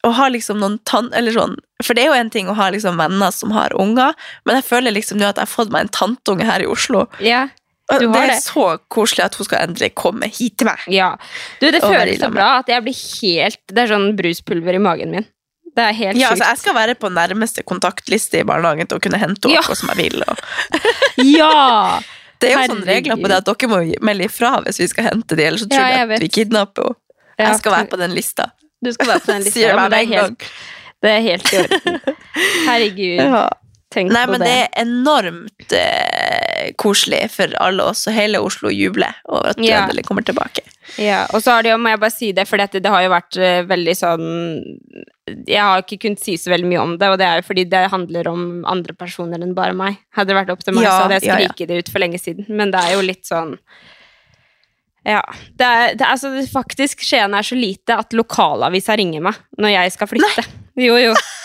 [0.04, 1.10] å ha liksom noen tann...
[1.16, 4.16] Eller sånn, for det er jo en ting å ha liksom venner som har unger,
[4.44, 7.06] men jeg føler liksom nå at jeg har fått meg en tanteunge her i Oslo.
[7.24, 7.46] Ja.
[7.84, 8.38] Det er det.
[8.40, 10.84] så koselig at hun skal endelig komme hit til meg.
[10.92, 11.10] Ja.
[11.60, 15.12] Du, det føles så bra at jeg blir helt Det er sånn bruspulver i magen
[15.12, 15.26] min.
[15.74, 19.02] Det er helt Ja, altså, jeg skal være på nærmeste kontaktliste i barnehagen til å
[19.02, 19.62] kunne hente henne Ja.
[19.64, 20.22] akkurat som jeg vil.
[21.38, 22.00] Ja!
[22.44, 25.06] Det er jo sånne regler på det at dere må melde ifra hvis vi skal
[25.06, 27.48] hente dem, ellers så tror Ja, de jeg at vi kidnapper henne.
[27.48, 28.44] Jeg skal være på den lista.
[28.84, 29.60] Du skal være på den lista.
[29.62, 30.44] Ja, men det, er helt,
[31.02, 32.00] det er helt i orden.
[32.66, 33.44] Herregud, Ja.
[33.94, 34.48] Tenk Nei, men det.
[34.50, 39.64] det er enormt eh, koselig for alle oss, og hele Oslo jubler over at du
[39.68, 39.84] Ja.
[39.84, 40.64] endelig kommer tilbake.
[41.00, 43.02] Ja, og så har det jo, må jeg bare si det, for det, det har
[43.06, 44.26] jo vært uh, veldig sånn
[45.48, 47.64] Jeg har ikke kunnet si så veldig mye om det, og det er jo fordi
[47.72, 49.96] det handler om andre personer enn bare meg.
[50.12, 51.66] Hadde det vært opp til meg, Ja, så hadde jeg ja, ja.
[51.72, 52.44] det ut for lenge siden.
[52.52, 53.56] Men det er jo litt sånn
[55.04, 55.20] Ja.
[55.56, 59.74] Det er, det, er- altså, faktisk, Skien er så lite at lokalavisa ringer meg når
[59.78, 60.44] jeg skal flytte.
[60.76, 60.86] Nei.
[60.88, 61.14] Jo, jo.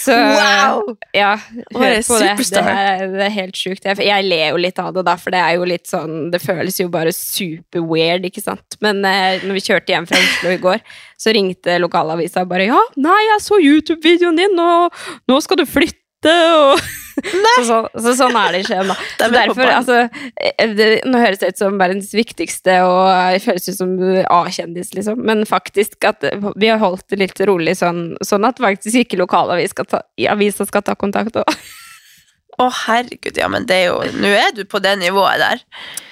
[0.00, 0.94] Så Wow!
[1.12, 1.34] ja,
[1.74, 2.24] hør det på det.
[2.24, 2.68] Det superstar.
[2.72, 3.84] er, det er helt sjukt.
[3.84, 6.40] Jeg, jeg ler jo litt av det, da, for det er jo litt sånn Det
[6.42, 8.78] føles jo bare super weird, ikke sant.
[8.84, 10.80] Men eh, når vi kjørte hjem fra Oslo i går,
[11.20, 14.94] så ringte lokalavisa og bare Ja, nei, jeg så YouTube-videoen din, og
[15.28, 16.80] nå skal du flytte, og
[17.24, 18.96] så, så, så sånn er det i Skien, da.
[19.16, 23.02] Så er derfor, altså eh, det, Nå høres det ut som verdens viktigste, og
[23.34, 23.94] jeg føles ut som
[24.40, 28.60] A-kjendis, liksom, men faktisk at eh, vi har holdt det litt rolig sånn, sånn at
[28.62, 30.02] faktisk ikke lokalavisa skal ta,
[30.32, 31.60] avisa skal ta kontakt òg.
[32.60, 35.62] Å, herregud, ja, men det er jo Nå er du på det nivået der.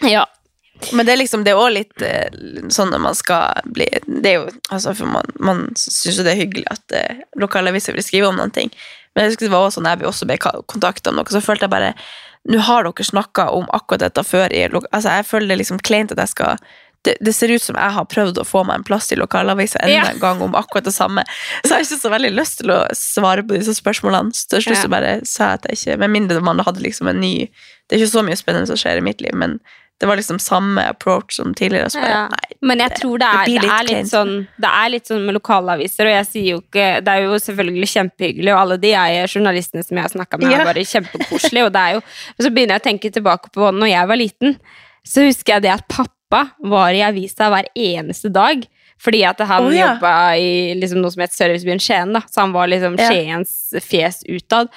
[0.08, 0.24] Ja.
[0.94, 2.30] Men det er liksom, det er òg litt eh,
[2.72, 6.36] sånn når man skal bli Det er jo, altså for Man, man syns jo det
[6.36, 8.70] er hyggelig at eh, lokalaviser vil skrive om noen ting.
[9.14, 11.66] Men jeg husker det var også når jeg også ble kontakta om noe, så følte
[11.68, 11.94] jeg bare
[12.48, 16.12] Nå har dere snakka om akkurat dette før i Altså, jeg føler det liksom kleint
[16.14, 16.56] at jeg skal
[17.06, 19.78] det, det ser ut som jeg har prøvd å få meg en plass i lokalavisa
[19.84, 20.06] enda Ja.
[20.10, 21.22] en gang om akkurat det samme.
[21.62, 24.34] Så jeg har ikke så veldig lyst til å svare på disse spørsmålene.
[24.34, 24.88] Så til slutt Ja.
[24.88, 27.48] bare sa jeg at jeg ikke Med mindre man hadde liksom en ny
[27.88, 29.60] Det er ikke så mye spennende som skjer i mitt liv, men
[29.98, 31.88] det var liksom samme approach som tidligere.
[31.94, 32.28] Bare, Ja.
[32.28, 35.24] nei, Men jeg tror det er, det det er litt sånn Det er litt sånn
[35.26, 38.92] med lokalaviser, og jeg sier jo ikke Det er jo selvfølgelig kjempehyggelig, og alle de
[38.94, 40.60] jeg, journalistene som jeg har snakka med, Ja.
[40.60, 43.72] er bare kjempekoselige, og det er jo og Så begynner jeg å tenke tilbake på
[43.74, 44.56] når jeg var liten,
[45.04, 48.66] så husker jeg det at pappa var i avisa hver eneste dag.
[49.00, 49.94] Fordi at han oh, ja.
[49.94, 52.20] jobba i liksom, noe som het Servicebyen Skien, da.
[52.26, 52.96] Så han var liksom.
[52.98, 54.68] Skiens fjes utad.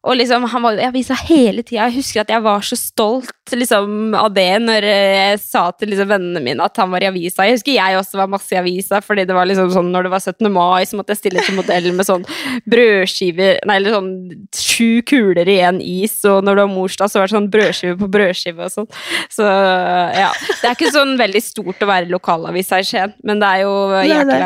[0.00, 1.84] Og liksom, han var i avisa hele tida.
[1.90, 5.90] Jeg husker at jeg var så stolt liksom, av det når eh, jeg sa til
[5.92, 7.44] liksom, vennene mine at han var i avisa.
[7.44, 10.12] Jeg husker jeg også var masse i avisa, fordi det var liksom sånn når det
[10.14, 10.48] var 17.
[10.54, 12.24] mai, så måtte jeg stille til modell med sånn
[12.70, 14.10] brødskiver Nei, eller sånn
[14.56, 17.98] sju kuler i én is, og når det var morsdag, så var det sånn brødskive
[18.00, 18.88] på brødskive og sånn.
[19.28, 20.30] Så ja.
[20.62, 23.74] Det er ikke sånn veldig stort å være lokalavisa i Skien, men det er jo
[24.08, 24.40] jækla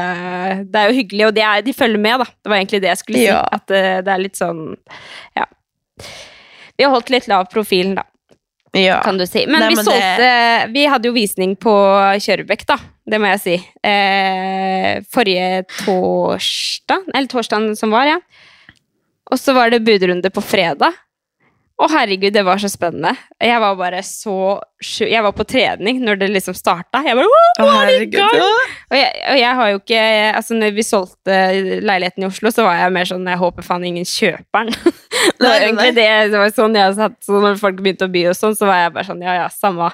[0.67, 2.29] Det er jo hyggelig, og er, de følger med, da.
[2.43, 3.29] Det var egentlig det jeg skulle si.
[3.29, 3.41] Ja.
[3.55, 4.65] At det, det er litt sånn
[5.39, 5.44] Ja.
[6.77, 8.03] Vi har holdt litt lav profil, da,
[8.75, 9.01] ja.
[9.05, 9.45] kan du si.
[9.47, 11.75] Men Nei, vi men det- Vi hadde jo visning på
[12.19, 12.79] Kjørbekk, da.
[13.07, 13.55] Det må jeg si.
[13.85, 18.19] Eh, forrige torsdag, eller torsdagen som var, ja.
[19.31, 20.93] Og så var det budrunde på fredag.
[21.75, 23.11] Å, herregud, det var så spennende.
[23.43, 24.35] Jeg var bare så
[24.79, 25.09] sjuk.
[25.11, 27.01] Jeg var på trening når det liksom starta.
[27.03, 28.37] Jeg bare «Åh, Å, herregud.
[28.93, 30.03] Og jeg, og jeg har jo ikke
[30.35, 31.39] Altså, når vi solgte
[31.83, 34.95] leiligheten i Oslo, så var jeg mer sånn Jeg håper faen ingen kjøper den.
[35.41, 38.23] det var egentlig det, det var sånn jeg satt Så når folk begynte å by
[38.31, 39.91] og sånn, så var jeg bare sånn Ja, ja, samme.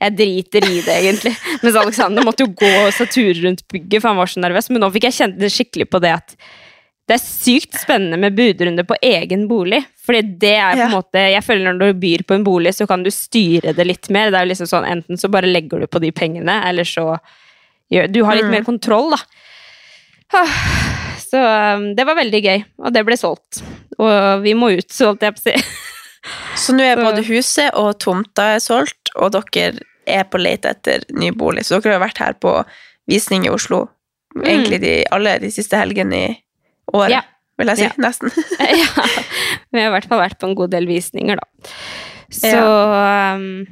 [0.00, 1.34] Jeg driter i det, egentlig.
[1.60, 4.70] Mens Alexander måtte jo gå og så ture rundt bygget, for han var så nervøs.
[4.72, 6.34] Men nå fikk jeg kjent det skikkelig på det at
[7.10, 9.80] det er sykt spennende med budrunde på egen bolig.
[10.06, 10.88] Fordi det er på en Ja.
[10.94, 14.06] måte Jeg føler når du byr på en bolig, så kan du styre det litt
[14.14, 14.30] mer.
[14.30, 17.18] Det er jo liksom sånn Enten så bare legger du på de pengene, eller så
[17.92, 18.50] gjør Du har litt Mm.
[18.54, 19.18] mer kontroll, da.
[21.30, 21.38] Så
[21.76, 23.62] um, det var veldig gøy, og det ble solgt.
[23.98, 25.56] Og vi må ut, så holdt jeg på å si.
[26.60, 31.00] Så nå er både huset og tomta er solgt, og dere er på leit etter
[31.16, 31.62] ny bolig.
[31.64, 32.52] Så dere har vært her på
[33.08, 33.86] visning i Oslo
[34.44, 36.36] egentlig de, alle de siste helgene i
[36.94, 37.22] året, Ja.
[37.60, 37.88] vil jeg si.
[37.88, 37.92] Ja.
[37.98, 38.30] Nesten.
[38.82, 39.08] ja.
[39.70, 41.74] Vi har i hvert fall vært på en god del visninger, da.
[42.30, 43.66] Så um,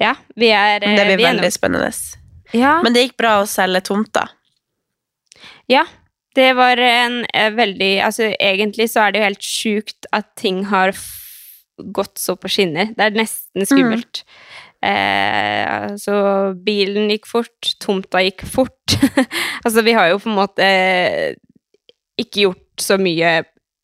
[0.00, 1.90] ja, vi er det blir vi er veldig nå- spennende.
[2.52, 4.26] ja, Men det gikk bra å selge tomta.
[5.68, 5.84] ja,
[6.36, 10.62] det var en eh, veldig Altså, egentlig så er det jo helt sjukt at ting
[10.70, 10.92] har
[11.92, 12.92] gått så på skinner.
[12.96, 14.22] Det er nesten skummelt.
[14.82, 16.14] Eh, altså,
[16.64, 18.96] bilen gikk fort, tomta gikk fort.
[19.64, 20.68] altså, vi har jo på en måte
[22.24, 23.42] ikke gjort så mye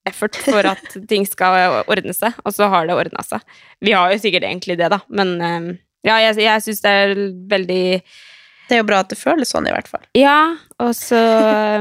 [0.09, 3.45] effort for at ting skal ordne seg, og så har det ordna seg.
[3.85, 5.69] Vi har jo sikkert egentlig det, da, men eh,
[6.07, 7.15] ja, jeg, jeg syns det er
[7.51, 7.85] veldig
[8.69, 10.05] Det er jo bra at det føles sånn, i hvert fall.
[10.17, 11.19] Ja, og så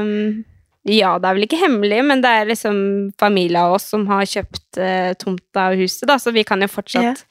[0.02, 0.42] um,
[0.88, 2.80] Ja, det er vel ikke hemmelig, men det er liksom
[3.20, 6.70] familie av oss som har kjøpt eh, tomta og huset, da, så vi kan jo
[6.72, 7.24] fortsatt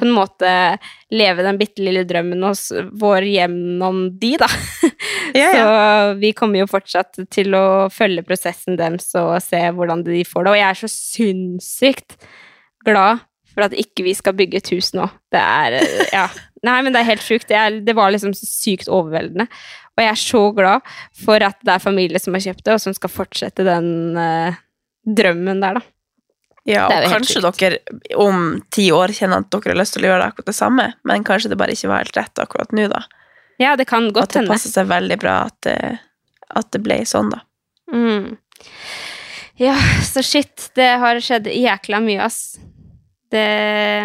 [0.00, 0.50] på en måte
[1.12, 4.48] leve den bitte lille drømmen hos vår gjennom de, da.
[5.36, 10.22] Ja, Så vi kommer jo fortsatt til å følge prosessen deres og se hvordan de
[10.26, 10.52] får det.
[10.54, 12.16] Og jeg er så sinnssykt
[12.86, 15.08] glad for at ikke vi skal bygge et hus nå.
[15.32, 16.28] Det er eh, Ja.
[16.66, 17.48] Nei, men det er helt sjukt.
[17.48, 19.46] Det, er, det var liksom sykt overveldende.
[19.96, 22.82] Og jeg er så glad for at det er familie som har kjøpt det, og
[22.84, 24.58] som skal fortsette den eh,
[25.08, 25.86] drømmen der, da.
[26.68, 27.62] Ja, og kanskje sykt.
[27.62, 27.78] dere
[28.20, 30.86] om ti år kjenner at dere har lyst til å gjøre det akkurat det samme,
[31.08, 33.00] men kanskje det bare ikke var helt rett akkurat nå, da.
[33.60, 35.76] Ja, det kan godt At godt det passer seg veldig bra at det,
[36.56, 37.42] at det ble sånn, da.
[37.92, 38.38] Mm.
[39.60, 40.70] Ja, så shit.
[40.78, 42.56] Det har skjedd jækla mye, ass.
[43.30, 43.42] Det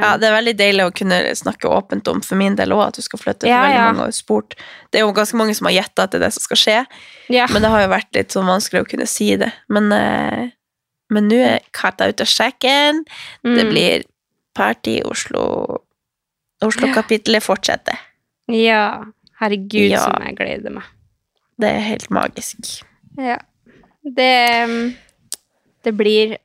[0.04, 3.00] Ja, det er veldig deilig å kunne snakke åpent om for min del òg, at
[3.00, 3.48] du skal flytte.
[3.50, 3.86] Ja, veldig ja.
[3.88, 4.58] mange har spurt.
[4.92, 6.76] Det er jo ganske mange som har gjetta at det er det som skal skje,
[7.34, 7.48] ja.
[7.54, 9.50] men det har jo vært litt sånn vanskelig å kunne si det.
[9.72, 10.52] Men eh,
[11.14, 13.04] men nå er katta ute av sekken.
[13.44, 13.70] Det Mm.
[13.70, 14.04] blir
[14.56, 15.82] party i Oslo.
[16.66, 17.98] Oslo-kapitlet fortsetter.
[18.48, 19.06] Ja.
[19.46, 20.02] Herregud, Ja.
[20.04, 20.84] som jeg gleder meg.
[21.62, 22.82] Det er helt magisk.
[23.18, 23.38] Ja.
[24.04, 24.96] Det
[25.86, 26.38] Det blir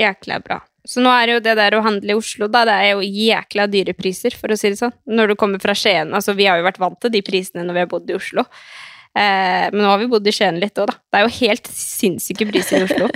[0.00, 0.60] jækla bra.
[0.86, 2.64] Så nå er det jo det der å handle i Oslo, da.
[2.64, 4.92] Det er jo jækla dyre priser, for å si det sånn.
[5.08, 6.12] Når du kommer fra Skien.
[6.14, 8.44] Altså, vi har jo vært vant til de prisene når vi har bodd i Oslo.
[9.16, 10.94] Eh, men nå har vi bodd i Skien litt òg, da.
[11.10, 13.08] Det er jo helt sinnssyke priser i Oslo.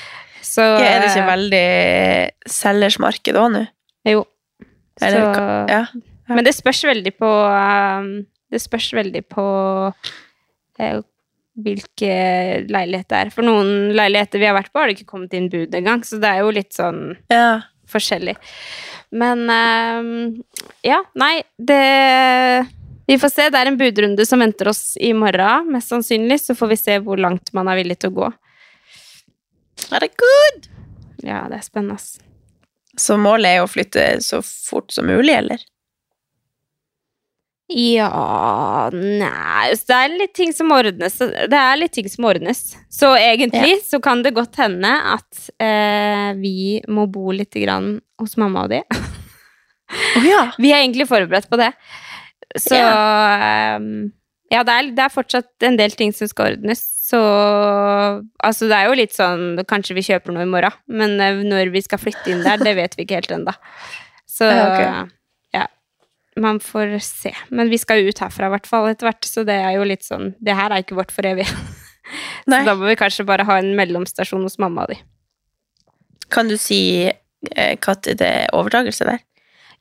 [0.48, 3.64] Så Ja, er det ikke veldig selgers marked òg nå?
[4.08, 4.24] Jo.
[4.98, 5.84] Så- Ja.
[6.28, 9.46] Men det spørs veldig på um, Det spørs veldig på
[10.80, 11.00] eh,
[11.58, 12.12] hvilke
[12.70, 13.32] leilighet det er.
[13.34, 16.20] For noen leiligheter vi har vært på, har det ikke kommet inn bud engang, så
[16.22, 17.60] det er jo litt sånn ja.
[17.90, 18.36] forskjellig.
[19.18, 20.10] Men eh,
[20.88, 21.84] ja, nei, det
[23.08, 23.48] Vi får se.
[23.48, 26.42] Det er en budrunde som venter oss i morgen, mest sannsynlig.
[26.42, 28.28] Så får vi se hvor langt man er villig til å gå.
[29.88, 30.68] Herregud!
[31.24, 31.96] Ja, det er spennende.
[32.98, 35.62] Så målet er å flytte så fort som mulig, eller?
[37.68, 41.18] Ja Nei så Det er litt ting som ordnes.
[41.20, 42.62] Det er litt ting som ordnes.
[42.88, 48.38] Så egentlig så kan det godt hende at eh, vi må bo litt grann hos
[48.40, 48.82] mamma og de.
[50.16, 50.46] Oh, ja.
[50.62, 51.70] Vi er egentlig forberedt på det.
[52.56, 54.08] Så ehm,
[54.52, 56.82] ja, det er, det er fortsatt en del ting som skal ordnes.
[57.08, 61.44] Så altså, det er jo litt sånn Kanskje vi kjøper noe i morgen, men eh,
[61.44, 63.54] når vi skal flytte inn der, det vet vi ikke helt ennå.
[64.28, 65.14] Så Ja, ok.
[66.38, 66.42] Ja.
[66.44, 67.34] Man får se.
[67.50, 69.86] Men vi skal jo ut herfra i hvert fall etter hvert, så det er jo
[69.88, 71.48] litt sånn Det her er ikke vårt for evig.
[72.48, 74.94] Så da må vi kanskje bare ha en mellomstasjon hos mamma de.
[76.32, 79.20] Kan du si eh, når det er overtakelse der?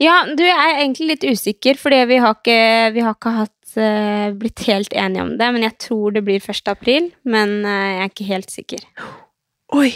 [0.03, 2.59] Ja, du jeg er egentlig litt usikker, fordi vi har ikke,
[2.93, 5.49] vi har ikke hatt, eh, blitt helt enige om det.
[5.55, 6.69] Men jeg tror det blir 1.
[6.73, 8.85] april, men eh, jeg er ikke helt sikker.
[9.77, 9.89] Oi!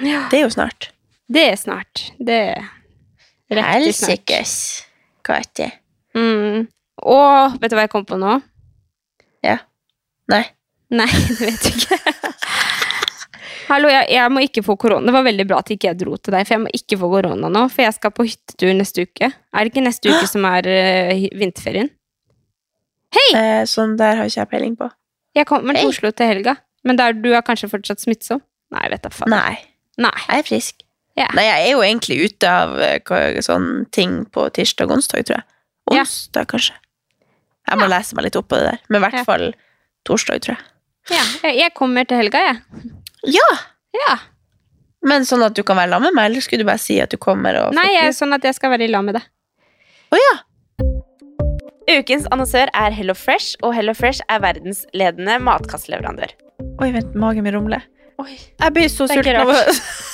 [0.00, 0.90] Det er jo snart.
[1.30, 2.08] Det er snart.
[2.18, 2.64] Det er
[3.50, 4.10] riktig snart.
[4.14, 4.54] Helsikes.
[5.24, 5.70] Kati.
[6.14, 6.66] Mm.
[7.04, 8.38] Og vet du hva jeg kom på nå?
[9.44, 9.58] Ja.
[10.30, 10.44] Nei.
[10.94, 11.98] Nei, det vet du ikke.
[13.64, 15.08] Hallo, jeg, jeg må ikke få korona.
[15.08, 17.08] Det var veldig bra at ikke jeg dro til deg, for jeg må ikke få
[17.10, 17.62] korona nå.
[17.72, 19.30] For jeg skal på hyttetur neste uke.
[19.32, 21.88] Er det ikke neste uke som er uh, vinterferien?
[23.14, 24.90] Eh, sånn der har ikke jeg peiling på.
[25.34, 25.92] Jeg kommer til Hei.
[25.94, 26.58] Oslo til helga.
[26.84, 28.42] Men der du er kanskje fortsatt smittsom?
[28.74, 29.32] Nei, vet da faen.
[29.32, 29.56] Nei.
[30.02, 30.14] Nei.
[30.28, 30.84] Jeg er frisk.
[31.14, 31.30] Yeah.
[31.38, 35.38] Nei, jeg er jo egentlig ute av eh, sånn ting på tirsdag og onsdag, tror
[35.38, 35.46] jeg.
[35.92, 36.00] Ja.
[36.04, 36.74] Onsdag, kanskje.
[37.68, 38.78] Jeg må lese meg litt opp på det der.
[38.88, 39.24] Men i hvert Ja.
[39.24, 39.54] fall
[40.08, 40.64] torsdag, tror jeg.
[41.10, 42.56] Ja, jeg, kommer til helga, jeg.
[43.36, 43.50] Ja!
[43.94, 44.18] Ja.
[45.04, 47.10] Men sånn at du kan være sammen med meg, eller skulle du bare si at
[47.10, 49.22] du kommer og Nei, jeg er sånn at jeg skal være i lag med deg.
[50.12, 50.34] Å ja!
[51.98, 56.32] Ukens annonsør er Hello Fresh, og Hello Fresh er verdensledende matkastleverandør.
[56.80, 57.84] Oi, vent, magen min rumler.
[58.22, 58.32] Oi.
[58.60, 59.58] Jeg blir så sulten av å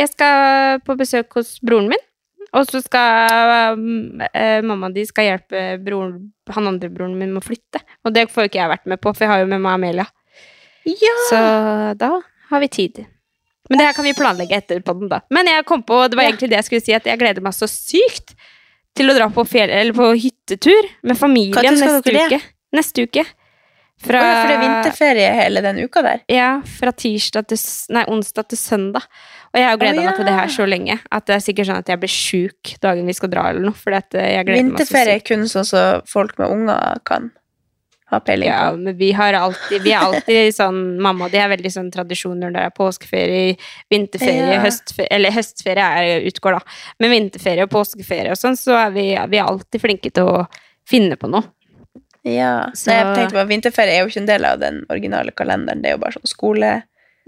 [0.00, 2.02] Jeg skal på besøk hos broren min.
[2.54, 3.78] Og så skal
[4.30, 7.80] eh, mamma og de skal hjelpe broren, han andre broren min med å flytte.
[8.06, 9.78] Og det får jo ikke jeg vært med på, for jeg har jo med meg
[9.78, 10.06] Amelia.
[10.86, 11.16] Ja!
[11.30, 11.40] Så
[11.98, 12.12] da
[12.50, 13.02] har vi tid.
[13.70, 15.22] Men det her kan vi planlegge etter podden, da.
[15.34, 17.56] Men jeg kom på, det var egentlig det jeg skulle si, at jeg gleder meg
[17.56, 18.36] så sykt
[18.94, 22.40] til å dra på, fjell, eller på hyttetur med familien neste uke.
[22.76, 23.24] Neste uke.
[24.02, 26.24] Fra, oh, ja, for det er vinterferie hele den uka der.
[26.28, 26.48] Ja,
[26.80, 27.60] fra tirsdag til,
[27.94, 29.06] nei, onsdag til søndag.
[29.54, 30.10] Og jeg har gleda oh, ja.
[30.10, 32.74] meg til det her så lenge at det er sikkert sånn at jeg blir sjuk
[32.82, 33.78] dagen vi skal dra, eller noe.
[33.78, 37.30] Fordi at jeg gleder meg så Vinterferie er kun sånn som folk med unger kan
[38.12, 38.82] ha peiling Ja, på.
[38.82, 42.52] men vi har alltid Vi er alltid sånn Mamma og de har veldig sånn tradisjoner
[42.54, 43.56] det er påskeferie,
[43.92, 44.60] vinterferie, Ja.
[44.66, 46.78] høstferie Eller høstferie er, utgår, da.
[47.00, 50.44] Men vinterferie og påskeferie og sånn, så er vi, vi er alltid flinke til å
[50.88, 51.48] finne på noe.
[52.24, 55.30] Ja, Så- Nei, jeg tenkte på Vinterferie er jo ikke en del av den originale
[55.36, 55.82] kalenderen.
[55.82, 56.24] Det er jo bare sånn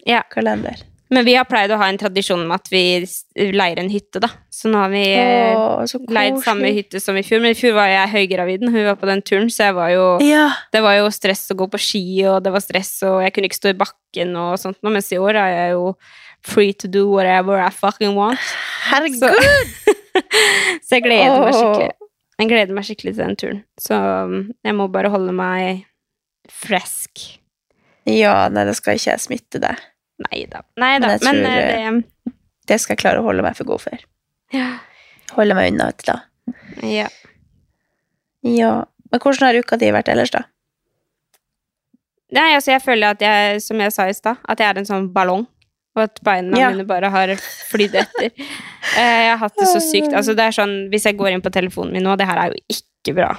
[0.06, 0.22] Ja.
[0.32, 0.82] skolekalender.
[1.08, 3.06] Men vi har pleid å ha en tradisjon med at vi
[3.54, 4.26] leier en hytte, da.
[4.50, 7.40] Så nå har vi eh, Åh, leid samme hytte som i fjor.
[7.44, 10.50] Men i fjor var jeg høygraviden, hun var på den turen, så var jo Ja.
[10.72, 13.46] Det var jo stress å gå på ski, og det var stress, og jeg kunne
[13.46, 14.92] ikke stå i bakken og sånt noe.
[14.96, 15.94] mens i år er jeg jo
[16.42, 18.38] free to do whatever I fucking want.
[18.90, 19.20] Herregud!
[19.20, 19.30] Så,
[20.88, 21.92] så jeg gleder meg skikkelig.
[22.36, 23.60] Jeg gleder meg skikkelig til den turen.
[23.80, 25.86] Så um, jeg må bare holde meg
[26.52, 27.22] fresk.
[28.06, 29.80] Ja, nei, da skal ikke jeg smitte deg.
[30.28, 30.60] Nei da.
[30.80, 31.08] Nei da.
[31.08, 32.34] Men jeg Men, tror, eh, det
[32.68, 34.04] Det skal jeg klare å holde meg for god for.
[34.54, 34.68] ja.
[35.34, 36.20] Holde meg unna vet du, da.
[36.86, 37.08] ja.
[38.46, 38.70] Ja.
[39.10, 40.44] Men hvordan har uka di vært ellers, da?
[42.36, 44.86] Nei, altså jeg føler at jeg, som jeg sa i stad, at jeg er en
[44.88, 45.44] sånn ballong.
[45.96, 46.70] Og at beina Ja.
[46.70, 47.30] mine bare har
[47.70, 48.30] flydd etter.
[48.96, 50.12] Eh, jeg har hatt det så sykt.
[50.12, 52.52] Altså det er sånn, Hvis jeg går inn på telefonen min nå, det her er
[52.52, 53.30] jo ikke bra.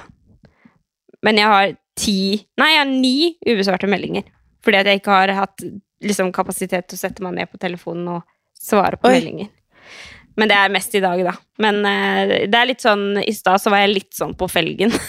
[1.22, 3.14] Men jeg har ti Nei, jeg har ni
[3.46, 4.24] ubesvarte meldinger.
[4.62, 5.62] Fordi at jeg ikke har hatt
[6.02, 8.22] liksom, kapasitet til å sette meg ned på telefonen og
[8.58, 9.14] svare på Oi.
[9.18, 9.48] meldinger.
[10.38, 11.32] Men det er mest i dag, da.
[11.58, 14.92] Men uh, det er litt sånn I stad så var jeg litt sånn på felgen.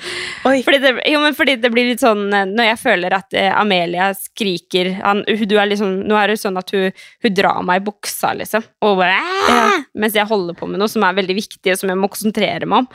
[0.66, 3.50] Fordi det, jo, men fordi det blir litt sånn eh, Når jeg føler at eh,
[3.54, 6.90] Amelia skriker han, du er liksom, Nå er det sånn at hun,
[7.24, 8.64] hun drar meg i buksa, liksom.
[8.82, 9.58] Bare «Æ!»
[10.02, 12.68] Mens jeg holder på med noe som er veldig viktig, og som jeg må konsentrere
[12.68, 12.90] meg om.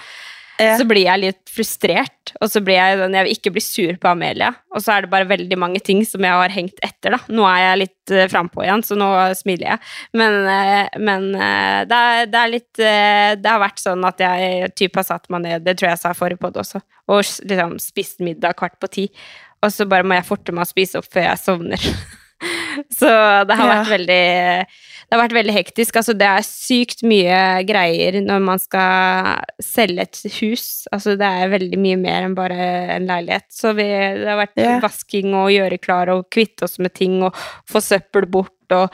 [0.57, 4.09] Så blir jeg litt frustrert, og så blir jeg Jeg vil ikke bli sur på
[4.09, 4.49] Amelia.
[4.73, 7.19] Og så er det bare veldig mange ting som jeg har hengt etter, da.
[7.29, 9.83] Nå er jeg litt uh, frampå igjen, så nå smiler jeg.
[10.17, 14.71] Men, eh, men eh, det, er, det er litt Det har vært sånn at jeg
[14.77, 17.77] typ har satt meg ned, det tror jeg jeg sa forrige podd også, og liksom
[17.81, 19.09] spist middag kvart på ti.
[19.65, 21.91] Og så bare må jeg forte meg å spise opp før jeg sovner.
[22.99, 23.09] så
[23.47, 23.73] det har Ja.
[23.81, 24.23] vært veldig
[25.07, 25.95] det har vært veldig hektisk.
[26.01, 30.65] Altså, det er sykt mye greier når man skal selge et hus.
[30.91, 32.57] Altså, det er veldig mye mer enn bare
[32.97, 33.45] en leilighet.
[33.55, 34.73] Så vi, det har vært Ja.
[34.83, 37.33] vasking og gjøre klar og kvitte oss med ting og
[37.71, 38.91] få søppel bort og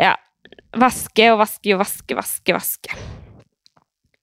[0.00, 0.14] ja.
[0.80, 2.96] Vaske og vaske og vaske, vaske, vaske.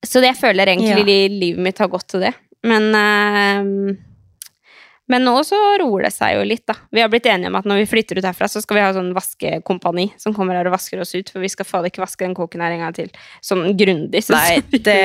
[0.06, 2.34] Så det jeg føler egentlig livet mitt har gått til det.
[2.66, 3.96] Men eh,
[5.08, 6.74] men nå så roer det seg jo litt, da.
[6.90, 8.88] Vi har blitt enige om at når vi flytter ut herfra, så skal vi ha
[8.96, 12.26] sånn vaskekompani som kommer her og vasker oss ut, for vi skal faen ikke vaske
[12.26, 13.12] den kåken her en gang til.
[13.44, 14.24] Sånn grundig.
[14.26, 14.98] Så Nei, det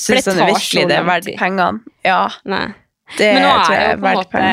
[0.00, 1.84] syns jeg virkelig det er verdt pengene.
[2.06, 2.64] Ja, Nei.
[3.18, 4.44] det Men nå er jo på en måte.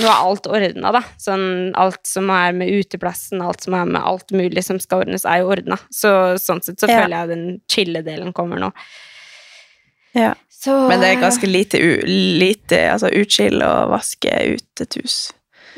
[0.00, 1.02] Nå er alt ordna, da.
[1.20, 1.46] Sånn
[1.78, 5.42] alt som er med uteplassen, alt som er med alt mulig som skal ordnes, er
[5.44, 5.76] jo ordna.
[5.92, 6.10] Så
[6.40, 7.02] sånn sett så Ja.
[7.02, 8.72] føler jeg den chille-delen kommer nå.
[10.14, 10.32] Ja.
[10.64, 15.16] Så, Men det er ganske lite, lite altså utskill og vaske ut et hus.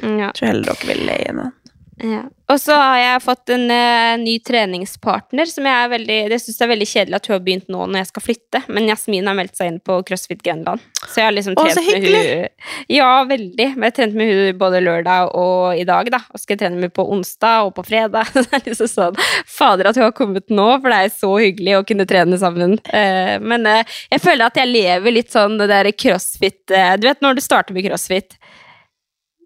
[0.03, 0.28] ja.
[0.28, 1.56] Jeg tror heller dere vil leie noen.
[1.97, 2.27] Ja.
[2.53, 6.59] Og så har jeg fått en uh, ny treningspartner som jeg er veldig Det synes
[6.59, 9.31] jeg er veldig kjedelig at hun har begynt nå når jeg skal flytte, men Jasmin
[9.31, 10.85] har meldt seg inn på CrossFit Grenland.
[11.07, 13.69] Så jeg har liksom trent så med hun Ja, veldig.
[13.73, 16.21] Men jeg har trent med hun både lørdag og i dag, da.
[16.37, 18.29] Og skal trene med på onsdag og på fredag.
[18.35, 19.23] Så det er liksom sånn
[19.57, 22.77] Fader at hun har kommet nå, for det er så hyggelig å kunne trene sammen.
[22.93, 26.61] Uh, men uh, jeg føler at jeg lever litt sånn det der crossfit
[27.01, 28.37] Du vet når du starter med crossfit,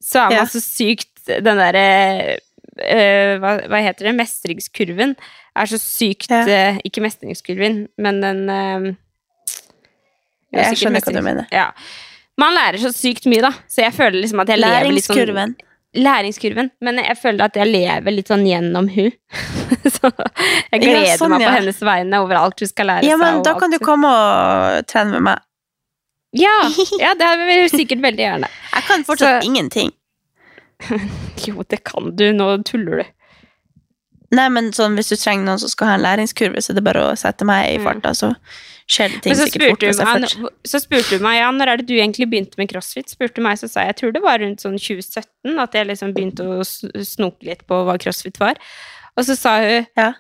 [0.03, 0.47] så er man Ja.
[0.49, 1.85] så sykt Den derre
[2.81, 4.15] eh, hva, hva heter det?
[4.19, 5.17] Mestringskurven
[5.59, 6.45] er så sykt Ja.
[6.47, 8.93] eh, Ikke mestringskurven, men den eh,
[10.55, 11.47] Jeg skjønner hva du mener.
[11.55, 11.69] Ja.
[12.41, 13.51] Man lærer så sykt mye, da.
[13.71, 15.57] Så jeg føler liksom at jeg lever litt sånn
[16.01, 16.69] Læringskurven.
[16.87, 19.11] Men jeg føler at jeg lever litt sånn gjennom hun.
[19.97, 21.51] så jeg Ja, gleder sånn, meg ja.
[21.51, 23.23] på hennes vegne over alt hun skal lære Ja, seg.
[23.25, 25.43] men og da kan du komme og trene med meg.
[26.39, 26.55] Ja,
[27.03, 28.51] ja, det vil vi sikkert veldig gjerne.
[28.77, 29.91] Jeg kan fortsatt Så- ingenting.
[31.47, 32.27] Jo, det kan du.
[32.37, 33.05] Nå tuller du.
[34.37, 36.85] Nei, men sånn, hvis du trenger noen som skal ha en læringskurve, så er det
[36.87, 38.29] bare å sette meg i farta, så
[38.91, 39.35] skjer det ting.
[39.35, 39.83] Så sikkert fort.
[39.83, 43.11] først- så spurte du meg ja, når er det du egentlig begynte med crossfit.
[43.11, 45.87] Spurte du meg, så sa jeg jeg tror det var rundt sånn 2017 at jeg
[45.91, 48.55] liksom begynte å snoke litt på hva crossfit var.
[49.19, 50.13] Og så sa hun Ja.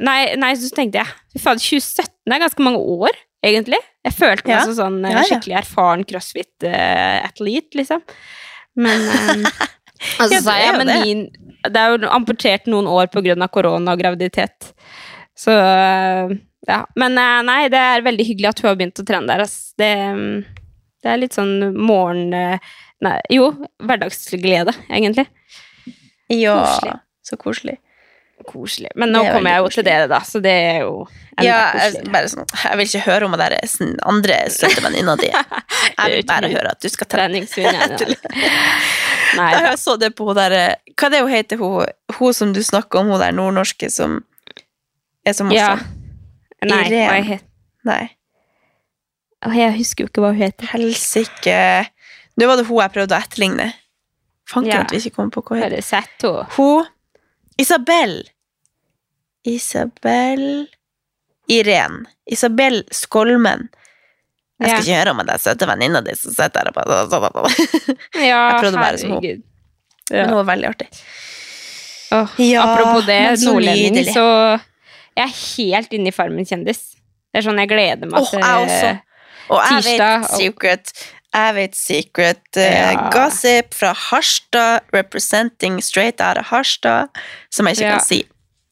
[0.00, 1.06] Nei, nei så tenkte jeg
[1.36, 3.12] fy faen, 2017 er ganske mange år,
[3.44, 3.78] egentlig.
[4.04, 4.64] Jeg følte meg Ja.
[4.64, 8.02] som sånn eh, skikkelig erfaren crossfit-athlete, liksom.
[8.76, 9.06] Men
[9.40, 9.46] um,
[10.20, 11.22] altså, Ja, sa jeg men min,
[11.66, 14.72] det er jo amputert noen år av korona og graviditet.
[15.36, 15.52] Så
[16.66, 16.80] ja.
[16.98, 19.44] Men eh, nei, det er veldig hyggelig at hun har begynt å trene der.
[19.44, 19.74] Altså.
[19.78, 22.32] Det, mm, det er litt sånn morgen...
[22.34, 22.74] eh,
[23.04, 23.50] Nei, jo,
[23.84, 25.26] hverdagsglede, egentlig.
[26.32, 26.94] Ja, Koselig.
[27.28, 27.74] så koselig.
[28.46, 28.90] Koselig.
[28.94, 29.74] Men nå er kommer jeg jo koselig.
[29.74, 31.06] til dere, da, så det er jo
[31.36, 32.12] enda Ja, jeg, koseligere.
[32.12, 35.30] bare sånn, jeg vil ikke høre om den der sånn andre støttevenninna di.
[35.96, 37.40] Jeg vil bare høre at du skal trene.
[37.40, 38.16] Treningsvenninne.
[39.40, 39.48] Nei.
[39.56, 40.54] Jeg så det på hun der
[40.96, 41.86] Hva er det hun heter, hun,
[42.18, 44.20] hun som du snakker om, hun der nordnorske som
[45.26, 45.70] er så Ja.
[45.76, 45.86] morsom?
[46.66, 47.08] Nei, Irene.
[47.08, 47.40] hva jeg
[47.86, 48.04] Nei.
[49.56, 50.66] Jeg husker jo ikke hva hun heter.
[50.72, 51.58] Helsike.
[52.36, 53.72] Nå var det hun jeg prøvde å etterligne.
[54.48, 54.80] Fanken Ja.
[54.82, 56.46] at vi ikke kom på hva hun heter.
[56.56, 56.86] Hun
[57.58, 58.22] Isabel.
[59.44, 60.66] Isabel
[61.48, 62.06] Irén.
[62.26, 63.68] Isabel Skolmen.
[64.58, 64.82] Jeg skal Ja.
[64.82, 67.50] ikke høre om at det er søte venninna di som sitter her og bare
[68.16, 69.42] Ja, Jeg prøvde å være som herregud.
[70.10, 70.88] Men hun var veldig artig.
[72.14, 74.24] Oh, Ja, apropos det, nordlending, så
[75.16, 76.94] jeg er helt inne i Farmen kjendis.
[77.32, 78.92] Det er sånn jeg gleder meg Åh, jeg også.
[79.50, 80.92] Og jeg tirsdag, vet secret.
[81.56, 82.56] Vet secret.
[82.56, 83.10] eh, Ja.
[83.12, 87.08] Gossip fra Harstad, representing straight out of Harstad,
[87.50, 87.96] som jeg ikke Ja.
[87.98, 88.22] kan si.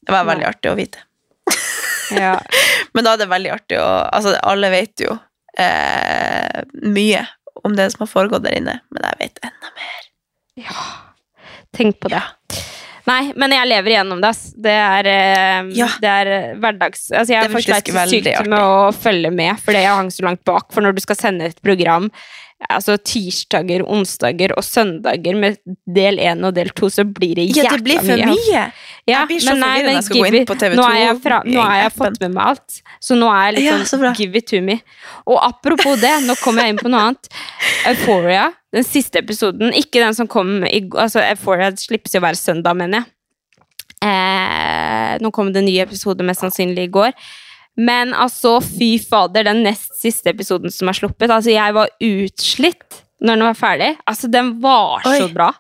[0.07, 0.99] Det var veldig artig å vite.
[2.15, 2.39] Ja.
[2.95, 5.15] Men da er det veldig artig å Altså, alle vet jo
[5.59, 7.27] eh, mye
[7.65, 10.09] om det som har foregått der inne, men jeg vet enda mer.
[10.61, 10.83] Ja.
[11.73, 12.21] Tenk på det.
[13.09, 14.29] Nei, men jeg lever igjennom det.
[14.35, 14.53] ass.
[14.57, 15.89] Det er, eh, Ja.
[16.01, 17.07] det er eh, hverdags...
[17.13, 20.45] Altså, jeg Det er sleit sykt med å følge med, fordi jeg hang så langt
[20.45, 20.73] bak.
[20.73, 22.11] For når du skal sende et program
[22.71, 25.59] altså tirsdager, onsdager og søndager med
[25.97, 28.27] del én og del to, så blir det Ja, det blir for mye.
[28.33, 28.63] mye.
[29.07, 31.17] Ja, Jeg blir så forvirret når jeg skal gå inn på TV2 Nå har jeg,
[31.23, 34.37] fra, nå har jeg fått med meg alt, så nå er jeg litt Ja, give
[34.41, 34.79] it to me.
[35.27, 37.29] Og apropos det, nå kommer jeg inn på noe annet.
[37.91, 42.77] Euphoria, den siste episoden, ikke den som kom i Altså, Euphoria slippes jo hver søndag,
[42.77, 43.11] mener jeg.
[44.05, 47.13] Eh, nå kom det en ny episode mest sannsynlig i går.
[47.77, 51.31] Men altså, fy fader, den nest siste episoden som er sluppet.
[51.31, 53.91] Altså, jeg var utslitt når den var ferdig.
[54.07, 55.51] Altså, den var så bra.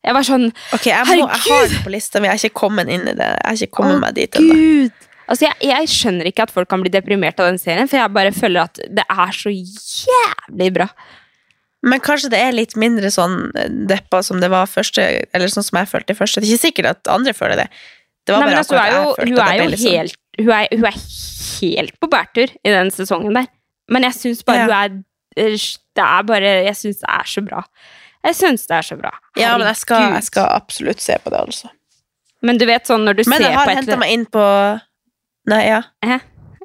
[0.00, 2.60] Jeg var sånn Ok, jeg, må, jeg har den på lista, men jeg er ikke
[2.62, 3.26] kommet inn i det.
[3.36, 4.56] Jeg har ikke kommet Å, meg dit ennå.
[4.56, 5.06] Gud!
[5.30, 8.14] Altså, jeg, jeg skjønner ikke at folk kan bli deprimert av den serien, for jeg
[8.16, 10.88] bare føler at det er så jævlig bra.
[11.86, 15.04] Men kanskje det er litt mindre sånn eh, deppa som det var første,
[15.36, 16.40] eller sånn som jeg følte det første.
[16.42, 17.68] Det er ikke sikkert at andre føler det.
[18.26, 20.00] Det var Nei, men altså, hun akkurat er jo, jeg følte hun er jo sånn-
[20.00, 20.98] helt hun er, hun er
[21.60, 23.48] helt på bærtur i den sesongen der.
[23.90, 24.66] Men jeg syns bare Ja.
[24.66, 25.56] du er
[25.96, 27.64] Det er bare Jeg syns det er så bra.
[28.24, 29.12] Jeg syns det er så bra.
[29.36, 31.70] Ja, men jeg skal, jeg skal absolutt se på det, altså.
[32.42, 34.44] Men du vet sånn når du Men ser jeg har på henta meg inn på
[35.50, 35.80] Nei, ja.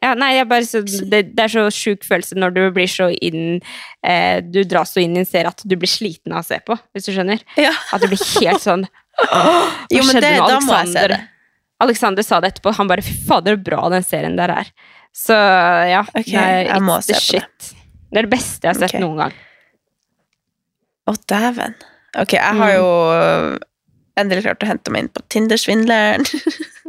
[0.03, 0.35] Ja, nei,
[0.67, 3.61] så, det, det er så sjuk følelse når du blir så inn
[4.05, 6.59] eh, Du dras så inn i en serie at du blir sliten av å se
[6.65, 7.41] på, hvis du skjønner.
[7.57, 7.71] ja.
[7.95, 8.85] At du blir helt sånn
[9.15, 9.55] Hva
[9.89, 11.15] Jo, men skjedde det, med Alexander?
[11.85, 12.73] Alexander sa det etterpå.
[12.79, 14.71] Han bare 'fy fader, bra den serien der er'.
[15.15, 16.01] Så ja.
[16.13, 17.21] det nei, jeg må se på det.
[17.23, 17.69] shit.
[18.11, 19.03] Det er det beste jeg har sett okay.
[19.03, 19.37] noen gang.
[21.05, 21.75] Å, dæven.
[22.17, 22.75] Ok, jeg har Mm.
[22.79, 23.57] jo øh,
[24.17, 26.25] endelig klart å hente meg inn på Tinder-svindleren.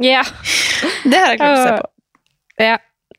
[0.02, 0.20] Ja.
[1.10, 1.86] det har jeg klart å se på.
[2.66, 2.76] ja.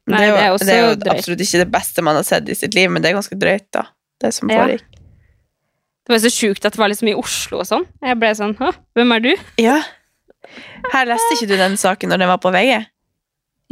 [0.08, 2.48] Nei, det, er jo, det er er jo absolutt ikke det beste man har sett
[2.48, 3.82] i sitt liv, men det er ganske drøyt, da.
[4.24, 4.68] Det som Ja.
[6.08, 7.84] Det var så sjukt at det var liksom i Oslo og sånn.
[8.00, 9.34] Jeg ble sånn Hå, hvem er du?
[9.60, 9.82] Ja.
[10.94, 12.86] Her leste ikke du den saken når den var på VG?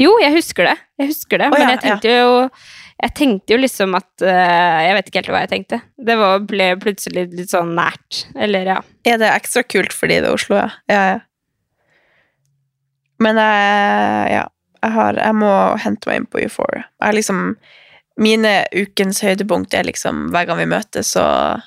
[0.01, 0.75] Jo, jeg husker det.
[0.99, 1.51] Jeg husker det.
[1.51, 2.33] oh, men ja, jeg tenkte jo
[2.95, 5.79] jeg tenkte jo liksom at uh, Jeg vet ikke helt hva jeg tenkte.
[5.99, 8.25] Det var, ble plutselig litt sånn nært.
[8.39, 8.77] Eller ja.
[9.07, 10.69] Er det ekstra kult fordi det er Oslo, ja?
[10.91, 11.23] Ja, ja.
[13.23, 14.43] Men jeg, ja,
[14.81, 16.87] jeg, har, jeg må hente meg inn på Euphoria.
[17.03, 17.47] Jeg liksom
[18.15, 21.63] Mine ukens høydepunkt er liksom hver gang vi møtes, og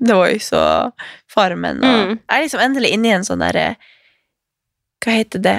[0.00, 0.92] The Voice og
[1.28, 2.18] Farmen og Mm.
[2.18, 3.76] Jeg er liksom endelig inne i en sånn derre
[5.04, 5.56] Hva heter det?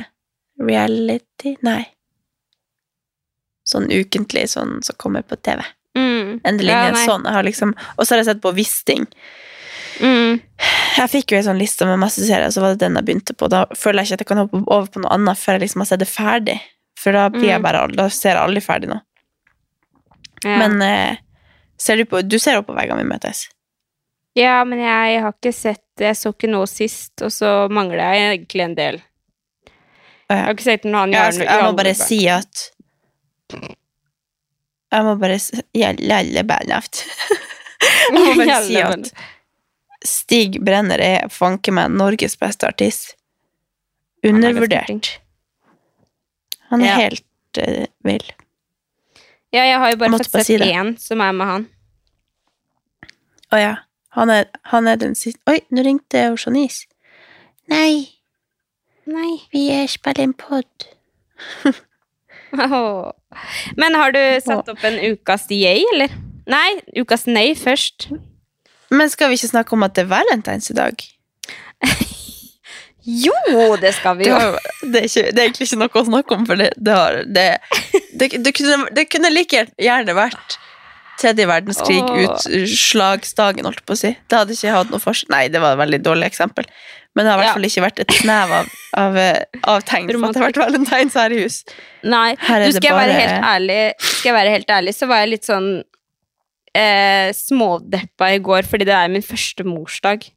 [0.60, 1.56] Reality?
[1.64, 1.86] Nei.
[3.70, 5.62] Sånn ukentlig sånn som kommer på TV.
[5.98, 6.40] Mm.
[6.44, 7.24] Endelig Ja, inne i en sånn.
[7.28, 9.06] Jeg har liksom, og så har jeg sett på Wisting.
[10.02, 10.42] Mm.
[10.98, 13.36] Jeg fikk jo en sånn liste med masse serier, så var det den jeg begynte
[13.38, 13.48] på.
[13.52, 15.84] Da føler jeg ikke at jeg kan hoppe over på noe annet før jeg liksom
[15.86, 16.58] har sett det ferdig.
[17.00, 17.64] For da blir jeg Mm.
[17.64, 19.00] bare, da ser jeg aldri ferdig nå.
[20.44, 20.58] Ja.
[20.58, 21.18] Men eh,
[21.78, 23.48] ser du på Du ser jo på hver gang vi møtes.
[24.40, 28.28] Ja, men jeg har ikke sett Jeg så ikke noe sist, og så mangler jeg
[28.38, 29.00] egentlig en del.
[30.30, 31.18] Jeg har ikke sett noe annet.
[31.18, 32.66] Jeg, skal, jeg må bare si at
[34.94, 37.04] Jeg må bare si Jalle bærnaft.
[37.80, 39.12] Jeg må bare si at
[40.06, 43.14] Stig Brenner er fanken meg Norges beste artist.
[44.24, 45.10] er Undervurdert.
[46.72, 46.96] Han er Ja.
[47.06, 48.26] helt uh, vill.
[49.52, 50.72] Ja, jeg har jo bare fått si sett det.
[50.76, 51.64] én som er med han.
[53.52, 53.72] Å ja.
[54.18, 56.88] Han er, han er den siste Oi, nå ringte Janice.
[57.70, 58.10] Nei,
[59.10, 59.36] Nei.
[59.54, 60.88] vi er spiller en pod.
[63.78, 66.16] Men har du satt opp en ukas yay, eller?
[66.50, 68.10] Nei, ukas nei først.
[68.90, 71.10] Men skal vi ikke snakke om at det er valentines i dag?
[73.10, 73.34] Jo,
[73.80, 74.36] det skal vi jo.
[74.84, 78.90] det, det er egentlig ikke noe å snakke om, for det, det, har, det, kunne,
[78.94, 80.58] det kunne like gjerne vært
[81.20, 82.00] tredje verdenskrig,
[82.62, 84.12] utslagsdagen, holdt jeg på å si.
[84.30, 86.68] Det hadde ikke hatt noe for Nei, det var et veldig dårlig eksempel.
[87.18, 88.68] Men det har i hvert fall ikke vært et snev av,
[89.02, 89.16] av,
[89.74, 91.58] av tegn på at det har vært valentines her i hus.
[92.06, 94.94] Nei, Her er du det skal jeg bare- helt ærlig Skal jeg være helt ærlig,
[94.96, 95.70] så var jeg litt sånn
[96.78, 100.30] eh, smådeppa i går, fordi det er min første morsdag.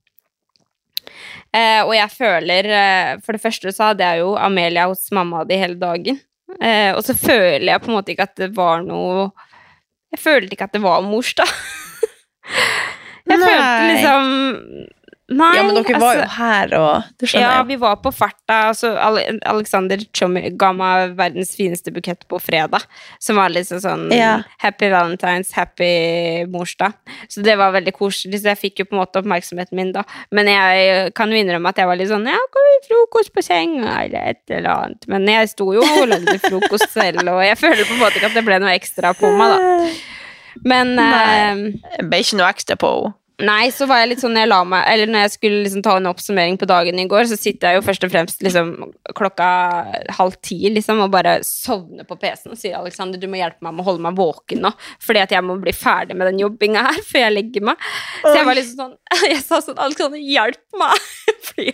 [1.53, 5.45] Eh, og jeg føler eh, For det første så hadde jeg jo Amelia hos mamma
[5.45, 6.18] di hele dagen.
[6.61, 9.28] Eh, og så føler jeg på en måte ikke at det var noe
[10.13, 11.49] Jeg følte ikke at det var morsdag.
[13.31, 13.47] jeg Nei.
[13.49, 14.33] følte liksom
[15.33, 18.12] Nei, Ja, men dere var jo altså- her, og du skjønner ja, vi var på
[18.14, 18.59] farta.
[18.70, 18.91] Altså,
[19.49, 22.85] Alexander Chommy ga meg verdens fineste bukett på fredag.
[23.20, 24.43] Som var liksom sånn Ja.
[24.59, 26.93] Happy Valentines, happy morsdag.
[27.28, 28.41] Så det var veldig koselig.
[28.43, 30.05] Så jeg fikk jo på en måte oppmerksomheten min da.
[30.30, 33.43] Men jeg kan jo innrømme at jeg var litt sånn Ja, kan vi frokost på
[33.43, 35.09] senga, eller et eller annet.
[35.09, 38.30] Men jeg sto jo og lagde frokost selv, og jeg føler på en måte ikke
[38.30, 39.91] at det ble noe ekstra på meg, da.
[40.68, 43.14] Men Nei, Det ble ikke noe ekstra på henne.
[43.41, 45.83] Nei, så var jeg litt sånn når jeg la meg Eller når jeg skulle liksom
[45.85, 48.72] ta en oppsummering på dagen i går, så sitter jeg jo først og fremst liksom
[49.18, 49.49] klokka
[50.18, 53.74] halv ti liksom og bare sovner på PC-en og sier Alexander, du må hjelpe meg
[53.74, 54.72] med å holde meg våken nå,
[55.03, 57.89] fordi at jeg må bli ferdig med den jobbinga her før jeg legger meg.
[58.20, 58.95] Så jeg var liksom sånn
[59.33, 61.11] Jeg sa sånn Alexander, hjelp meg!
[61.47, 61.73] Fordi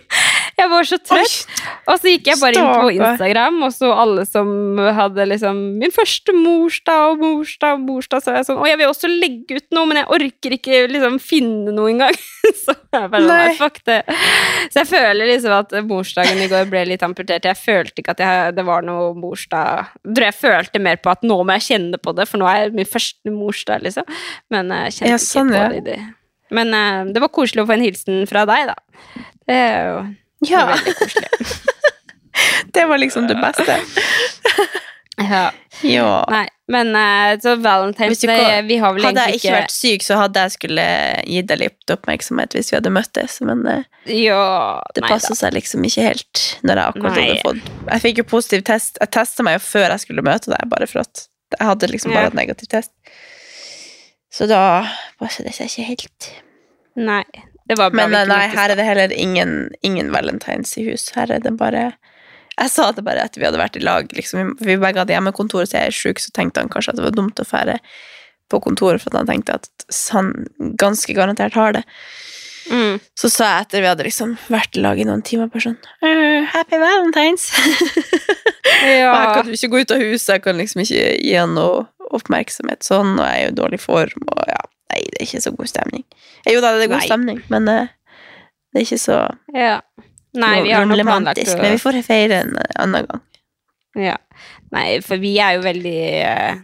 [0.59, 1.51] jeg var så trøtt.
[1.87, 4.49] Og så gikk jeg bare inn på Instagram, og så alle som
[4.97, 8.89] hadde liksom Min første morsdag og morsdag og morsdag, så jeg sånn Å, jeg vil
[8.91, 12.17] også legge ut noe, men jeg orker ikke liksom finne noe engang.
[12.65, 13.55] så jeg bare Nei.
[13.61, 14.01] fuck det.
[14.73, 17.47] Så jeg føler liksom at morsdagen i går ble litt amputert.
[17.47, 21.39] Jeg følte ikke at jeg, det var noe morsdag Jeg følte mer på at nå
[21.45, 24.07] må jeg kjenne på det, for nå er min første morsdag, liksom.
[24.51, 25.67] Men jeg kjente Ja, ikke sånn, på ja.
[25.71, 25.79] det.
[25.79, 25.99] i det.
[26.55, 29.25] Men uh, det var koselig å få en hilsen fra deg, da.
[29.49, 29.99] Det er jo
[30.49, 31.29] Ja, veldig koselig.
[32.75, 33.79] det var liksom det beste.
[35.19, 35.49] Ja.
[35.83, 36.25] Ja.
[36.31, 40.15] Nei, men uh, så Valentine's Day Vi har vel Hadde jeg ikke vært syk, så
[40.19, 40.85] hadde jeg skulle
[41.27, 45.83] gitt deg litt oppmerksomhet hvis vi hadde møttes, men uh, Ja, det passer seg liksom
[45.87, 47.25] ikke helt når jeg akkurat Nei.
[47.33, 48.99] hadde fått Jeg fikk jo positiv test.
[49.03, 51.25] Jeg testa meg jo før jeg skulle møte deg, bare for at
[51.57, 52.37] jeg hadde liksom bare Ja.
[52.39, 52.95] negativ test.
[54.33, 54.61] Så da
[55.19, 56.29] passer det seg ikke helt.
[56.99, 57.23] Nei.
[57.69, 61.09] Det var bra Men eh, nei, her er det heller ingen, ingen valentines i hus.
[61.15, 61.91] Her er det bare
[62.59, 64.09] Jeg sa det bare etter vi hadde vært i lag.
[64.13, 64.55] Liksom.
[64.59, 67.17] Vi begge hadde hjemmekontor, så jeg er sjuk, så tenkte han kanskje at det var
[67.17, 67.77] dumt å fære
[68.49, 69.69] på kontoret, for at han tenkte at
[70.11, 70.33] han
[70.81, 71.83] ganske garantert har det.
[72.69, 72.99] Mm.
[73.17, 75.77] Så sa jeg etter vi hadde liksom vært i lag i noen timer, bare sånn
[76.05, 77.49] uh, Happy Valentines!
[78.85, 79.09] ja.
[79.09, 82.85] jeg kan ikke gå ut av huset, jeg kan liksom ikke gi han noe oppmerksomhet
[82.85, 84.61] sånn, og jeg er jo i dårlig form, og ja,
[84.93, 86.05] nei, det er ikke så god stemning.
[86.49, 87.09] Jo da, det er god Nei.
[87.09, 87.89] stemning, men uh,
[88.69, 89.19] det er ikke så
[89.55, 89.79] ja.
[90.37, 91.57] Nei, vi har noe romantisk.
[91.57, 93.21] Men vi får feire en eh, annen gang.
[93.97, 94.17] Ja.
[94.73, 96.59] Nei, for vi er jo veldig eh,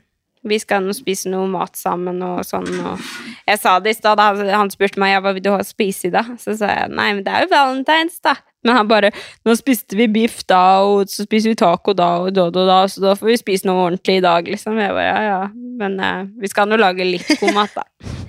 [0.45, 3.01] Vi skal nå spise noe mat sammen og sånn, og
[3.47, 6.09] Jeg sa det i stad, han spurte meg ja, hva vil du ha å spise
[6.09, 6.35] i dag.
[6.41, 8.35] Så sa jeg nei, men det er jo valentines, da.
[8.65, 9.11] Men han bare
[9.45, 12.79] Nå spiste vi biff da, og så spiser vi taco da, og da, da, da,
[12.89, 14.77] så da får vi spise noe ordentlig i dag, liksom.
[14.81, 15.41] Jeg bare ja, ja.
[15.81, 17.85] Men eh, vi skal nå lage litt god mat, da.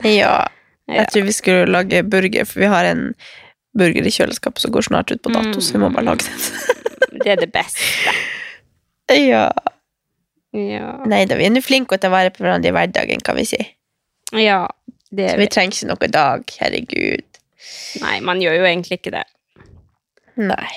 [0.00, 0.46] Ja,
[0.88, 3.10] jeg tror vi skulle lage burger, for vi har en
[3.76, 7.18] burger i kjøleskapet som går snart ut på dato, så vi må bare lage den.
[7.20, 8.14] Det er det beste.
[9.32, 9.50] ja.
[10.56, 10.96] Ja.
[11.06, 13.44] Nei da, vi er nå flinke til å være på hverandre i hverdagen, kan vi
[13.46, 13.60] si.
[14.34, 14.66] ja
[15.10, 15.50] det Så er vi vi.
[15.54, 17.40] trenger ikke noe dag, herregud.
[18.02, 19.24] Nei, man gjør jo egentlig ikke det.
[20.40, 20.70] Nei.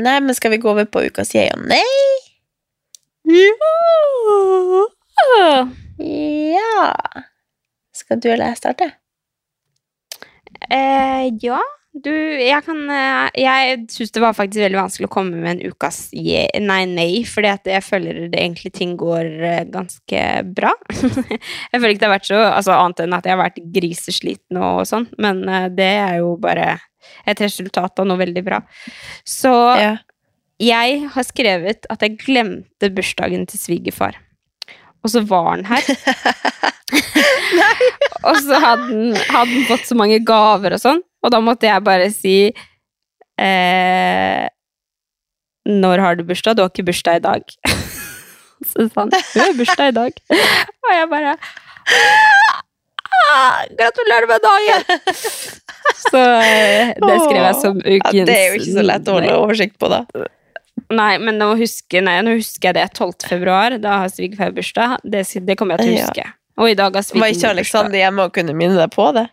[0.00, 1.84] Nei, men skal vi gå over på ukas jeg og nei?
[6.00, 6.86] Ja.
[7.92, 8.88] Skal du eller jeg starte?
[10.70, 15.40] Eh, ja, du, jeg kan eh, Jeg syns det var faktisk veldig vanskelig å komme
[15.40, 19.64] med en ukas je, nei, nei, fordi at jeg føler det egentlig ting går eh,
[19.70, 20.22] ganske
[20.54, 20.70] bra.
[20.94, 24.60] jeg føler ikke det har vært så altså, Annet enn at jeg har vært grisesliten
[24.62, 26.76] og sånn, men eh, det er jo bare
[27.26, 28.62] et resultat av noe veldig bra.
[29.26, 29.92] Så Ja.
[30.62, 34.20] jeg har skrevet at jeg glemte bursdagen til svigerfar.
[35.00, 35.82] Og så var han her.
[38.28, 41.68] og så hadde han, hadde han fått så mange gaver og sånn, og da måtte
[41.68, 42.36] jeg bare si
[43.40, 44.46] eh,
[45.68, 46.56] Når har du bursdag?
[46.56, 47.42] Du har ikke bursdag i dag.
[48.70, 50.12] så sa han Du har bursdag i dag.
[50.86, 51.36] og jeg bare
[53.30, 54.82] «Ah, Gratulerer med dagen!
[56.10, 59.16] så eh, det skrev jeg som ukens Ja, det er jo ikke så lett å
[59.18, 60.04] holde oversikt på, da.
[60.90, 62.86] Nei, men nå husker, nei, nå husker jeg det.
[62.96, 63.26] 12.
[63.30, 64.96] februar, da har svigerfar bursdag.
[65.04, 66.06] Det, det kommer jeg til å Ja.
[66.08, 66.26] huske.
[66.60, 67.50] Og i dag har Var ikke.
[67.54, 69.26] Alexander hjemme og kunne minne deg på det?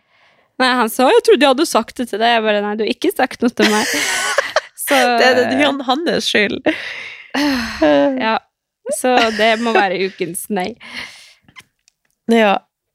[0.58, 2.34] Nei, han sa 'jeg trodde jeg hadde sagt det til deg'.
[2.34, 3.86] Jeg bare 'nei, du har ikke sagt noe til meg'.
[4.88, 6.62] Så, Det er det han- hans skyld.
[8.24, 8.38] ja,
[8.96, 10.70] så det må være ukens nei.
[12.32, 12.54] Ja.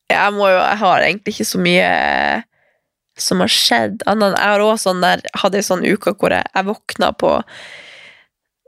[0.09, 2.43] Jeg, må jo, jeg har egentlig ikke så mye
[3.17, 4.01] som har skjedd.
[4.09, 7.31] Annet Jeg har også sånn der, hadde en sånn uke hvor jeg, jeg våkna på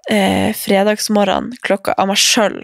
[0.09, 2.61] eh, fredagsmorgen klokka av meg sjøl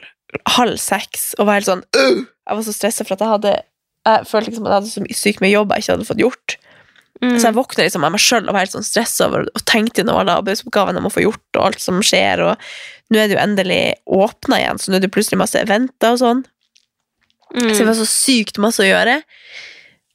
[0.56, 2.22] halv seks og var helt sånn uh!
[2.22, 3.56] Jeg var så stressa for at jeg hadde
[4.08, 6.56] Jeg følte liksom at jeg hadde så sykt mye jobb jeg ikke hadde fått gjort.
[7.22, 7.36] Mm.
[7.36, 10.02] Så jeg våkner liksom av meg sjøl og var helt sånn stressa over og tenkte
[10.02, 13.36] gjennom alle arbeidsoppgavene jeg må få gjort, og alt som skjer, og nå er det
[13.36, 16.42] jo endelig åpna igjen, så nå er det plutselig masse eventer og sånn.
[17.54, 17.68] Mm.
[17.68, 19.20] Så det var så sykt masse å gjøre.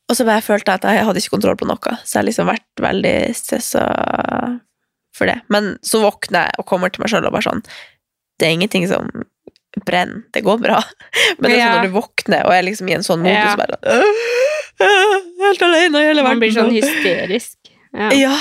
[0.06, 2.28] Og så bare følte jeg at jeg hadde ikke kontroll på noe, så jeg har
[2.28, 3.86] liksom vært veldig stressa
[5.16, 5.38] for det.
[5.52, 7.62] Men så våkner jeg og kommer til meg sjøl og bare sånn
[8.36, 9.08] Det er ingenting som
[9.84, 10.82] brenner, det går bra.
[11.38, 13.56] Men det er sånn når du våkner og er liksom i en sånn modus Ja.
[13.60, 14.20] bare «Åh,
[14.86, 15.16] åh,
[15.46, 17.58] Helt alene i hele Man blir sånn hysterisk.
[17.96, 18.10] Ja.
[18.16, 18.36] Ja.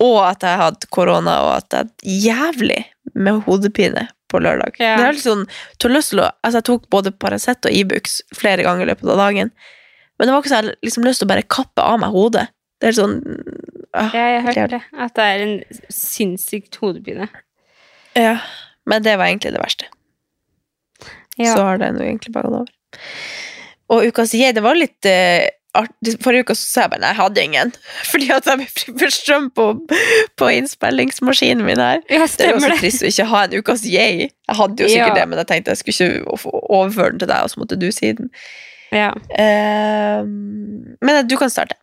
[0.00, 2.80] Og at jeg hadde korona, og at jeg hadde jævlig
[3.14, 4.78] med hodepine på lørdag.
[4.78, 4.94] Ja.
[4.96, 5.44] Det er helt sånn,
[5.82, 9.52] til å, altså jeg tok både Paracet og Ibux flere ganger i løpet av dagen,
[10.16, 12.46] men det var ikke så jeg liksom lyst til å bare kappe av meg hodet.
[12.80, 13.16] Det er sånn
[13.92, 14.80] ah, Ja, jeg har hørt det.
[14.96, 15.54] At det er en
[15.92, 17.28] sinnssykt hodepine.
[18.16, 18.38] Ja,
[18.88, 19.88] men det var egentlig det verste.
[21.40, 21.54] Ja.
[21.56, 23.08] Så har det nå egentlig bare gått over.
[23.90, 25.48] Og ukas jeg, det var litt uh,
[25.80, 26.14] artig.
[26.22, 27.72] Forrige uke så sa jeg bare nei, jeg hadde ingen.
[28.12, 29.66] Fordi at jeg fikk strøm på,
[30.38, 32.02] på innspillingsmaskinen min her.
[32.10, 34.30] Ja, Det er jo så trist å ikke ha en ukas jeg.
[34.30, 35.20] Jeg hadde jo sikkert Ja.
[35.22, 37.88] det, men jeg tenkte jeg skulle ikke overføre den til deg, og så måtte du
[37.94, 38.30] si den.
[38.94, 39.12] Ja.
[39.34, 41.78] Uh, men du kan starte.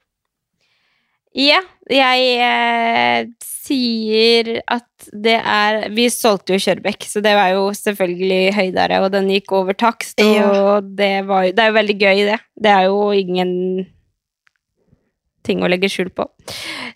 [1.37, 1.59] Ja,
[1.91, 3.27] jeg eh,
[3.67, 9.11] sier at det er Vi solgte jo Kjørbekk, så det var jo selvfølgelig høydere, og
[9.13, 10.79] den gikk over takst, og Ja.
[10.81, 12.39] det var Det er jo veldig gøy, det.
[12.57, 13.53] Det er jo ingen
[15.47, 16.25] ting å legge skjul på.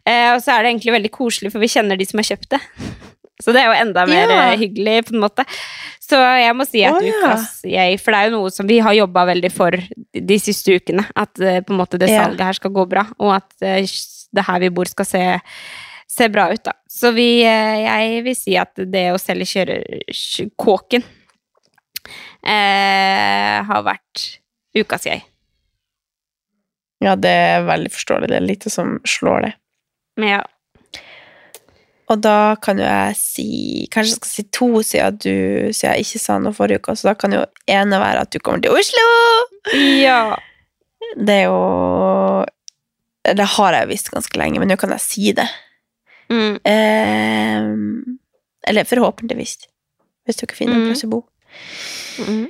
[0.03, 2.49] Eh, og så er det egentlig veldig koselig, for vi kjenner de som har kjøpt
[2.57, 2.61] det.
[3.41, 4.41] Så det er jo enda mer Ja.
[4.53, 5.41] hyggelig, på en måte.
[5.97, 7.09] Så jeg må si at ja.
[7.09, 9.72] ukas jeg For det er jo noe som vi har jobba veldig for
[10.13, 11.07] de siste ukene.
[11.17, 13.88] At eh, på en måte det salget her skal gå bra, og at eh,
[14.36, 15.24] det her vi bor skal se,
[16.12, 16.74] se bra ut, da.
[16.89, 21.05] Så vi, eh, jeg vil si at det å selge kjørekåken
[22.43, 24.26] eh, har vært
[24.76, 25.24] ukas jeg.
[27.01, 28.30] Ja, det er veldig forståelig.
[28.30, 29.53] Det er lite som slår det.
[30.22, 30.41] Ja.
[32.12, 33.47] Og da kan jo jeg si
[33.91, 35.36] Kanskje jeg skal si to, siden du
[35.72, 36.97] siden jeg ikke sa noe forrige uke.
[36.99, 39.07] Så da kan jo ene være at du kommer til Oslo!
[40.03, 40.36] ja.
[41.16, 42.45] Det er jo
[43.26, 45.47] Det har jeg visst ganske lenge, men nå kan jeg si det.
[46.32, 46.55] Mm.
[46.65, 47.61] Eh,
[48.71, 49.57] eller forhåpentligvis.
[50.25, 50.88] Hvis dere finner en Mm.
[50.91, 51.19] plass å bo.
[52.23, 52.47] Mm.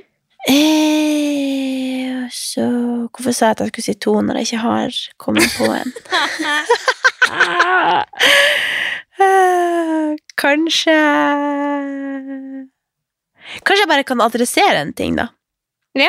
[0.52, 2.64] Eh, så
[3.12, 5.92] Hvorfor sa jeg at jeg skulle si to når jeg ikke har kommet på en?
[9.22, 10.94] Eh, Kanskje
[13.62, 15.26] Kanskje jeg bare kan adressere en ting, da.
[15.98, 16.08] Ja.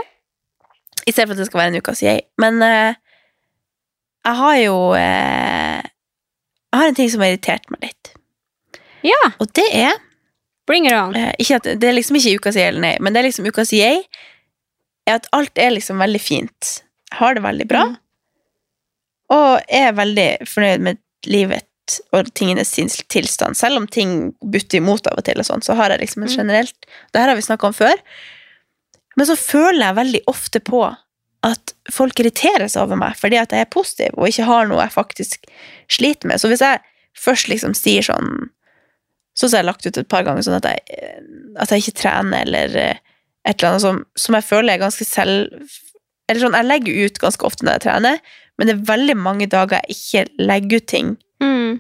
[1.06, 2.22] I stedet for at det skal være en ukas jeg.
[2.40, 2.96] Men eh,
[4.26, 5.82] jeg har jo eh,
[6.74, 8.14] Jeg har en ting som har irritert meg litt.
[9.06, 9.20] ja.
[9.40, 9.94] Og det er
[10.66, 11.14] Bring it on.
[11.16, 13.46] eh, ikke at, Det er liksom ikke ukas jeg eller nei, men det er liksom
[13.46, 14.06] ukas jeg
[15.06, 16.70] er at alt er liksom veldig fint.
[17.12, 17.84] Jeg har det veldig bra.
[17.92, 17.98] Mm.
[19.36, 20.98] Og er veldig fornøyd med
[21.28, 21.68] livet
[22.16, 22.72] og tingenes
[23.12, 23.58] tilstand.
[23.60, 26.30] Selv om ting butter imot av og til, og sånt, så har jeg liksom en
[26.30, 26.36] Mm.
[26.38, 27.94] generelt Det her har vi snakka om før.
[29.18, 30.96] Men så føler jeg veldig ofte på
[31.44, 34.82] at folk irriterer seg over meg fordi at jeg er positiv og ikke har noe
[34.86, 35.48] jeg faktisk
[35.92, 36.40] sliter med.
[36.40, 36.80] Så hvis jeg
[37.20, 38.50] først liksom sier sånn
[39.36, 41.22] Så har jeg lagt ut et par ganger sånn at jeg, eh,
[41.58, 43.00] at jeg ikke trener, eller eh,
[43.50, 45.50] et eller annet som, som jeg føler er ganske selv...
[46.30, 48.20] Eller sånn, jeg legger ut ganske ofte når jeg trener,
[48.58, 51.10] men det er veldig mange dager jeg ikke legger ut ting,
[51.44, 51.80] Mm.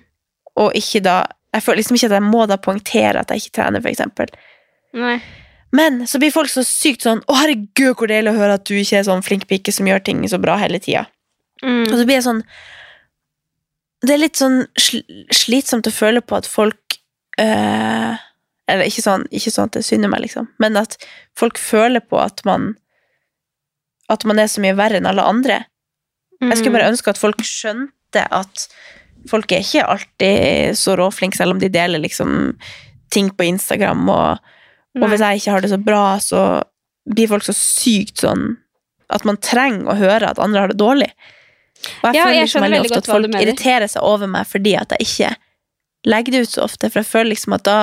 [0.59, 1.19] og ikke da
[1.53, 4.33] Jeg føler liksom ikke at jeg må da poengtere at jeg ikke trener, for eksempel.
[4.97, 5.19] Nei.
[5.73, 8.75] Men så blir folk så sykt sånn 'Å, herregud, hvor deilig å høre at du
[8.77, 11.07] ikke er sånn flink pike som gjør ting så bra hele tida'.
[11.63, 11.87] Mm.
[11.89, 12.43] Og så blir jeg sånn
[14.03, 14.65] Det er litt sånn
[15.31, 16.97] slitsomt å føle på at folk
[17.39, 18.17] øh,
[18.67, 20.97] Eller ikke sånn, ikke sånn at det synder meg, liksom, men at
[21.39, 22.75] folk føler på at man
[24.09, 25.63] At man er så mye verre enn alle andre.
[26.41, 28.67] Jeg skulle bare ønske at folk skjønte at
[29.31, 32.57] folk er ikke alltid så råflinke, selv om de deler liksom
[33.13, 34.43] ting på Instagram, og,
[34.99, 36.41] og hvis jeg ikke har det så bra, så
[37.09, 38.53] blir folk så sykt sånn
[39.13, 41.09] at man trenger å høre at andre har det dårlig.
[42.03, 44.75] Og jeg Ja, føler jeg liksom veldig ofte at folk irriterer seg over meg fordi
[44.79, 45.33] at jeg ikke
[46.07, 47.77] legger det ut så ofte, for jeg føler liksom at da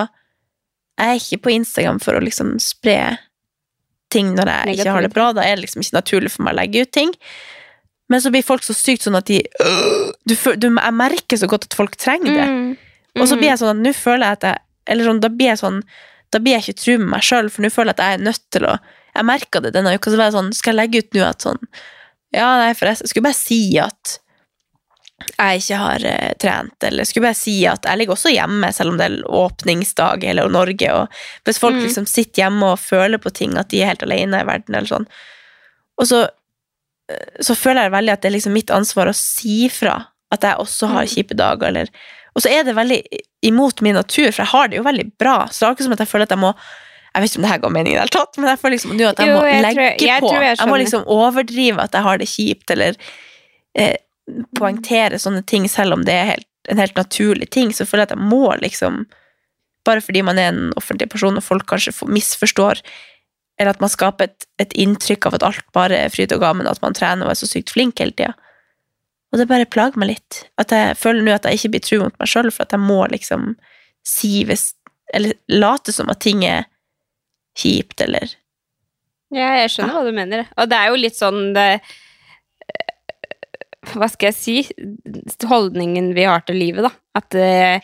[1.01, 2.99] jeg er ikke på Instagram for å liksom spre
[4.13, 5.31] ting når jeg ikke har det bra.
[5.33, 7.15] Da er det liksom ikke naturlig for meg å legge ut ting.
[8.11, 9.39] Men så blir folk så sykt sånn at de
[10.27, 12.47] du, du, Jeg merker så godt at folk trenger det.
[12.51, 12.71] Mm.
[13.23, 14.59] Og så blir jeg sånn at nå føler jeg at jeg
[14.91, 15.81] Eller sånn, da blir jeg sånn
[16.31, 18.27] Da blir jeg ikke tru med meg sjøl, for nå føler jeg at jeg er
[18.31, 18.79] nødt til å
[19.17, 21.43] Jeg merka det denne uka, så var jeg sånn Skal jeg legge ut nå at
[21.47, 21.59] sånn
[22.33, 24.19] Ja, nei, forresten, jeg skulle bare si at
[25.37, 28.95] jeg ikke har eh, trent, eller skulle bare si at jeg ligger også hjemme, selv
[28.95, 31.83] om det er åpningsdag i hele Norge, og hvis folk Mm.
[31.85, 34.89] liksom sitter hjemme og føler på ting, at de er helt alene i verden, eller
[34.89, 35.05] sånn,
[36.01, 36.23] og så,
[37.13, 40.41] eh, så føler jeg veldig at det er liksom mitt ansvar å si fra at
[40.47, 41.89] jeg også har kjipe dager, eller
[42.35, 43.01] Og så er det veldig
[43.49, 45.37] imot min natur, for jeg har det jo veldig bra.
[45.51, 46.55] Så det er ikke som at jeg føler at jeg må
[47.11, 48.75] Jeg vet ikke om det her går meningen i det hele tatt, men jeg føler
[48.77, 50.29] liksom nå at jeg Jo, må jeg legge tror- jeg på.
[50.45, 52.95] jeg må liksom overdrive at jeg har det kjipt, eller
[53.75, 53.97] eh,
[54.55, 57.73] poengtere sånne ting, selv om det er helt, en helt naturlig ting.
[57.75, 59.07] Så jeg føler jeg at jeg må liksom
[59.83, 62.83] Bare fordi man er en offentlig person, og folk kanskje misforstår
[63.61, 66.69] eller at man skaper et, et inntrykk av at alt bare er fryd og gammen,
[66.69, 68.33] at man trener og er så sykt flink hele tida.
[69.31, 70.41] Og det bare plager meg litt.
[70.61, 72.83] At jeg føler nå at jeg ikke blir tru mot meg sjøl, for at jeg
[72.83, 73.55] må liksom
[74.07, 74.73] si hvis
[75.13, 76.69] Eller late som at ting er
[77.59, 78.31] kjipt, eller
[79.35, 80.47] Ja, jeg skjønner hva du mener.
[80.57, 81.81] Og det er jo litt sånn det,
[83.91, 84.57] Hva skal jeg si?
[85.51, 86.93] Holdningen vi har til livet, da.
[87.19, 87.83] At, eh,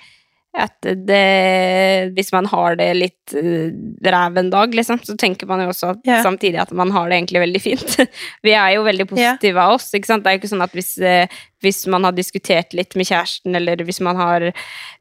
[0.56, 3.72] at det Hvis man har det litt eh,
[4.06, 6.22] ræv en dag, liksom, så tenker man jo også at, Ja.
[6.24, 7.96] samtidig at man har det egentlig veldig fint.
[8.46, 10.24] Vi er jo veldig positive av oss, ikke sant.
[10.24, 11.26] Det er jo ikke sånn at hvis, eh,
[11.64, 14.48] hvis man har diskutert litt med kjæresten, eller hvis man har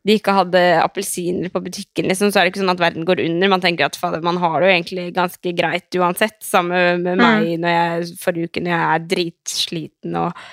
[0.06, 3.24] de ikke hadde appelsiner på butikken, liksom, så er det ikke sånn at verden går
[3.24, 3.52] under.
[3.56, 6.38] Man tenker at fader, man har det jo egentlig ganske greit uansett.
[6.46, 10.46] Samme med meg når jeg, forrige uke når jeg er dritsliten og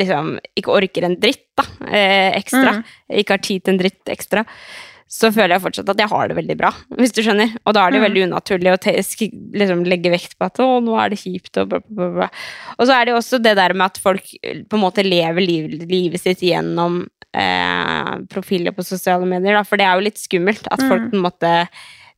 [0.00, 2.78] liksom ikke orker en dritt da, eh, ekstra.
[3.10, 4.46] Ikke har tid til en dritt ekstra.
[5.10, 7.56] Så føler jeg fortsatt at jeg har det veldig bra, hvis du skjønner.
[7.66, 8.04] Og da er det mm.
[8.04, 8.78] veldig unaturlig å
[9.58, 12.28] liksom legge vekt på at 'å, nå er det kjipt', og bla, bla, bla.
[12.78, 15.42] Og så er det også det der med at folk eh, på en måte lever
[15.42, 17.02] liv, livet sitt gjennom
[17.34, 19.64] eh, profiler på sosiale medier, da.
[19.66, 21.54] For det er jo litt skummelt at folk på en måte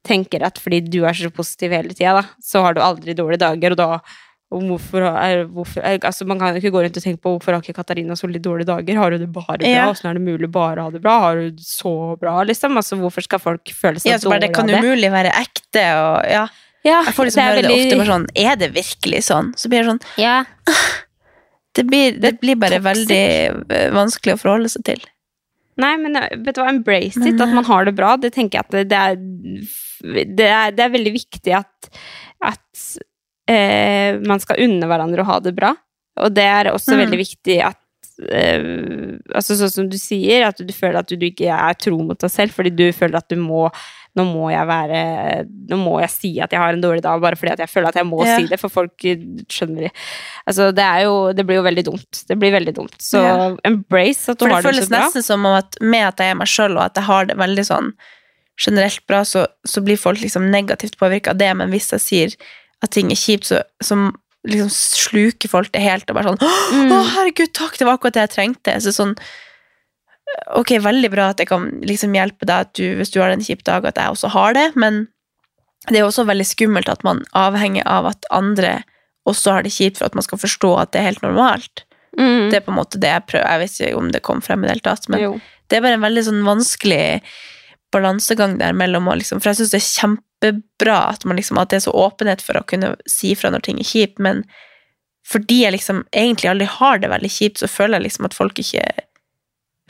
[0.05, 3.41] tenker at fordi du er så positiv hele tida, da, så har du aldri dårlige
[3.47, 3.91] dager, og da
[4.53, 7.35] og hvorfor, er, hvorfor er, altså Man kan jo ikke gå rundt og tenke på
[7.35, 8.99] hvorfor har ikke Katarina så litt dårlige dager?
[9.01, 9.71] Har hun det bare bra?
[9.71, 9.87] Ja.
[9.91, 11.15] Åssen er det mulig bare å ha det bra?
[11.27, 12.77] Har hun det så bra, liksom?
[12.81, 15.87] Altså, hvorfor skal folk føle seg ja, så bare, Det dårlige kan umulig være ekte,
[16.03, 16.45] og ja.
[16.83, 17.73] Ja, Jeg får liksom det er veldig...
[17.73, 19.51] det ofte bare sånn Er det virkelig sånn?
[19.59, 20.43] Så blir det sånn Ja.
[21.73, 23.23] Det blir, det blir bare veldig
[23.73, 24.99] eh, vanskelig å forholde seg til.
[25.81, 28.11] Nei, men eh, vet du hva, embrace it, at man har det bra.
[28.21, 31.89] Det tenker jeg at det, det, er, det, er, det er veldig viktig at,
[32.45, 32.83] at
[33.49, 35.75] eh, man skal unne hverandre å ha det bra.
[36.21, 37.01] Og det er også Mm.
[37.07, 37.79] veldig viktig at
[38.29, 38.61] eh,
[39.35, 42.19] altså Sånn som du sier, at du føler at du, du ikke er tro mot
[42.21, 43.71] deg selv, fordi du føler at du må
[44.15, 47.35] nå må jeg være Nå må jeg si at jeg har en dårlig dag, bare
[47.41, 48.37] fordi at jeg føler at jeg må Ja.
[48.37, 49.17] si det, for folk eh,
[49.49, 49.93] skjønner det.
[50.47, 52.25] Altså, det er jo Det blir jo veldig dumt.
[52.29, 52.99] Det blir veldig dumt.
[53.01, 53.57] Så Ja.
[53.65, 54.99] embrace at du har det har det føles så bra.
[55.09, 57.37] nesten som om at med at jeg er meg sjøl, og at jeg har det
[57.39, 57.93] veldig sånn
[58.61, 62.37] generelt bra, så, så blir folk liksom negativt påvirka av det, men hvis jeg sier
[62.83, 64.11] at ting er kjipt, så, som
[64.49, 66.91] liksom sluker folk det helt og bare sånn Mm.
[66.91, 68.75] Å, herregud, takk, det var akkurat det jeg trengte.
[68.83, 69.17] Så sånn
[70.57, 73.65] Ok, veldig bra at jeg kan liksom hjelpe deg du, hvis du har en kjip
[73.69, 75.03] dag, at jeg også har det, men
[75.91, 78.79] det er også veldig skummelt at man avhenger av at andre
[79.29, 81.85] også har det kjipt for at man skal forstå at det er helt normalt.
[82.17, 82.49] Mm.
[82.53, 83.49] Det er på en måte det jeg prøver.
[83.51, 85.33] Jeg vet ikke om det kom frem i det hele tatt, men Jo.
[85.69, 87.05] det er bare en veldig sånn vanskelig
[87.93, 89.89] balansegang der mellom å liksom For jeg syns det er
[90.43, 93.61] kjempebra at, man liksom, at det er så åpenhet for å kunne si fra når
[93.67, 94.45] ting er kjipt, men
[95.29, 98.59] fordi jeg liksom egentlig aldri har det veldig kjipt, så føler jeg liksom at folk
[98.59, 98.85] ikke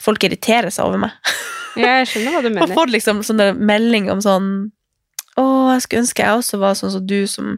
[0.02, 1.12] Folk irriterer seg over meg.
[1.72, 4.48] Ja, jeg skjønner hva du Og får liksom sånne melding om sånn
[5.40, 7.54] Å, jeg skulle ønske jeg også var sånn som du, som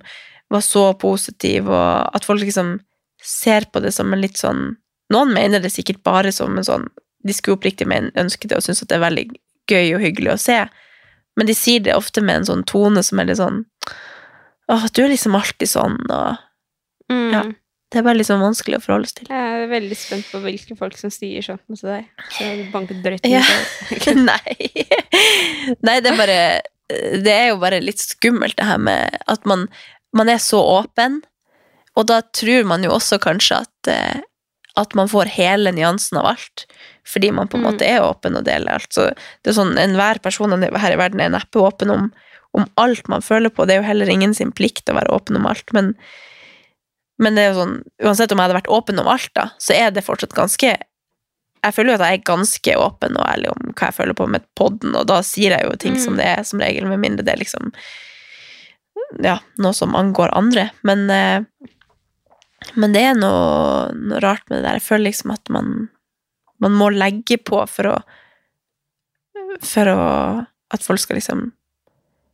[0.55, 2.77] var så positiv, og at folk liksom
[3.19, 4.77] ser på det som en litt sånn
[5.11, 6.87] Noen mener det sikkert bare som en sånn
[7.27, 9.27] De skulle oppriktig men ønske det og synes at det er veldig
[9.73, 10.61] gøy og hyggelig å se,
[11.37, 13.65] men de sier det ofte med en sånn tone som er litt sånn
[14.71, 16.41] Å, du er liksom alltid sånn, og
[17.13, 17.33] Mm.
[17.35, 17.43] Ja.
[17.93, 19.27] det er bare sånn vanskelig å forholde seg til.
[19.29, 22.07] Jeg er veldig spent på hvilke folk som sier sånt til deg.
[22.33, 23.43] Så jeg banker drøyt Ja.
[24.17, 24.57] Nei.
[25.85, 26.39] Nei, det er bare
[26.89, 29.67] Det er jo bare litt skummelt, det her med at man,
[30.17, 31.21] man er så åpen,
[31.97, 34.21] og da tror man jo også kanskje at eh,
[34.77, 36.65] at man får hele nyansen av alt,
[37.07, 37.71] fordi man på en Mm.
[37.73, 38.93] måte er åpen og deler alt.
[38.93, 42.13] Så det er sånn, Enhver person her i verden er neppe åpen om,
[42.55, 43.67] om alt man føler på.
[43.67, 45.95] Det er jo heller ingen sin plikt å være åpen om alt, men,
[47.19, 49.75] men det er jo sånn, uansett om jeg hadde vært åpen om alt, da, så
[49.75, 50.77] er det fortsatt ganske
[51.65, 54.27] jeg føler jo at jeg er ganske åpen og ærlig om hva jeg føler på
[54.29, 57.25] med podden, og da sier jeg jo ting som det er, som regel, med mindre
[57.25, 57.71] det er liksom
[59.25, 60.67] ja, noe som angår andre.
[60.83, 61.41] Men, eh,
[62.75, 64.79] men det er noe, noe rart med det der.
[64.79, 65.89] Jeg føler liksom at man,
[66.65, 67.99] man må legge på for å
[69.63, 70.01] For å
[70.75, 71.45] At folk skal liksom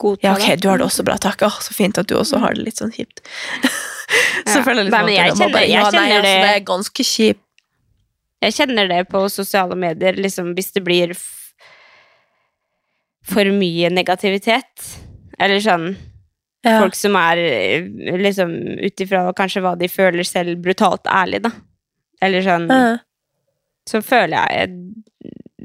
[0.00, 1.42] Godta Ja, ok, du har det også bra, takk.
[1.44, 3.20] Å, så fint at du også har det litt sånn kjipt.
[4.48, 4.62] så Ja.
[4.64, 7.44] føler jeg liksom Nei, jeg kjenner- jeg Ja, nei, altså, det- er ganske kjipt.
[8.40, 11.12] Jeg kjenner det på sosiale medier, liksom hvis det blir
[13.28, 14.86] for mye negativitet.
[15.38, 15.90] Eller sånn
[16.64, 16.78] Ja.
[16.82, 17.84] Folk som er eh,
[18.20, 18.50] liksom
[18.84, 21.50] ut ifra kanskje hva de føler selv, brutalt ærlig, da.
[22.20, 22.98] Eller sånn Ja.
[23.91, 24.76] Så føler jeg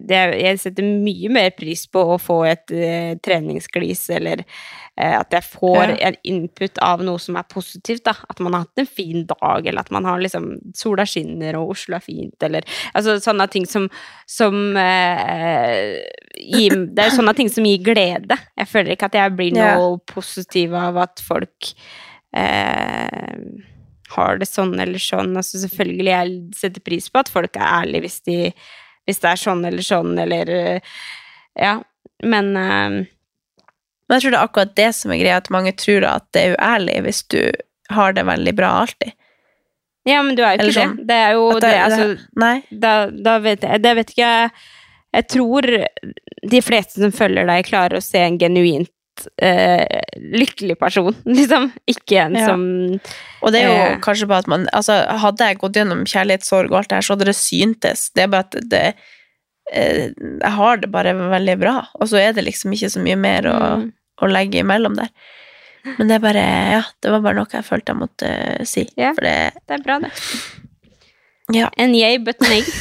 [0.05, 5.31] det, Jeg setter mye mer pris på å få et uh, treningsglis, eller uh, at
[5.33, 6.09] jeg får Ja.
[6.09, 8.13] en input av noe som er positivt, da.
[8.29, 11.71] At man har hatt en fin dag, eller at man har liksom Sola skinner, og
[11.77, 13.87] Oslo er fint, eller Altså sånne ting som,
[14.29, 15.95] som uh,
[16.37, 18.37] gir Det er sånne ting som gir glede.
[18.59, 19.77] Jeg føler ikke at jeg blir Ja.
[19.79, 21.71] noe positiv av at folk
[22.35, 23.37] eh,
[24.13, 25.33] har det sånn eller sånn.
[25.37, 28.37] Altså selvfølgelig, jeg setter pris på at folk er ærlige hvis, de,
[29.07, 30.95] hvis det er sånn eller sånn, eller eh,
[31.59, 31.81] Ja.
[32.23, 33.03] Men uh,
[34.13, 36.53] jeg tror det er akkurat det som er greia, at mange tror at det er
[36.55, 37.39] uærlig hvis du
[37.91, 39.11] har det veldig bra alltid.
[40.05, 41.07] Ja, men du er jo ikke sånn, det.
[41.09, 42.07] Det er jo det, det- altså
[42.39, 42.55] Nei.
[42.69, 44.51] da, da vet jeg Det vet ikke jeg
[45.15, 45.67] Jeg tror
[46.55, 48.91] de fleste som følger deg, klarer å se en genuint
[49.41, 50.01] eh,
[50.35, 51.71] lykkelig person, liksom.
[51.87, 52.45] Ikke en Ja.
[52.47, 52.63] som
[53.41, 53.99] Og det er jo Eh.
[54.03, 57.13] kanskje bare at man altså, Hadde jeg gått gjennom kjærlighetssorg og alt det her, så
[57.15, 58.09] hadde det syntes.
[58.15, 58.83] Det er bare at det
[59.73, 60.11] eh,
[60.41, 63.41] Jeg har det bare veldig bra, og så er det liksom ikke så mye mer
[63.49, 63.91] å, Mm.
[64.21, 65.09] å legge imellom der.
[65.97, 68.87] Men det er bare Ja, det var bare noe jeg følte jeg måtte eh, si.
[68.97, 69.13] Ja.
[69.13, 70.11] For det Det er bra, det.
[71.53, 71.69] Ja.
[71.77, 72.63] En yay, but nay.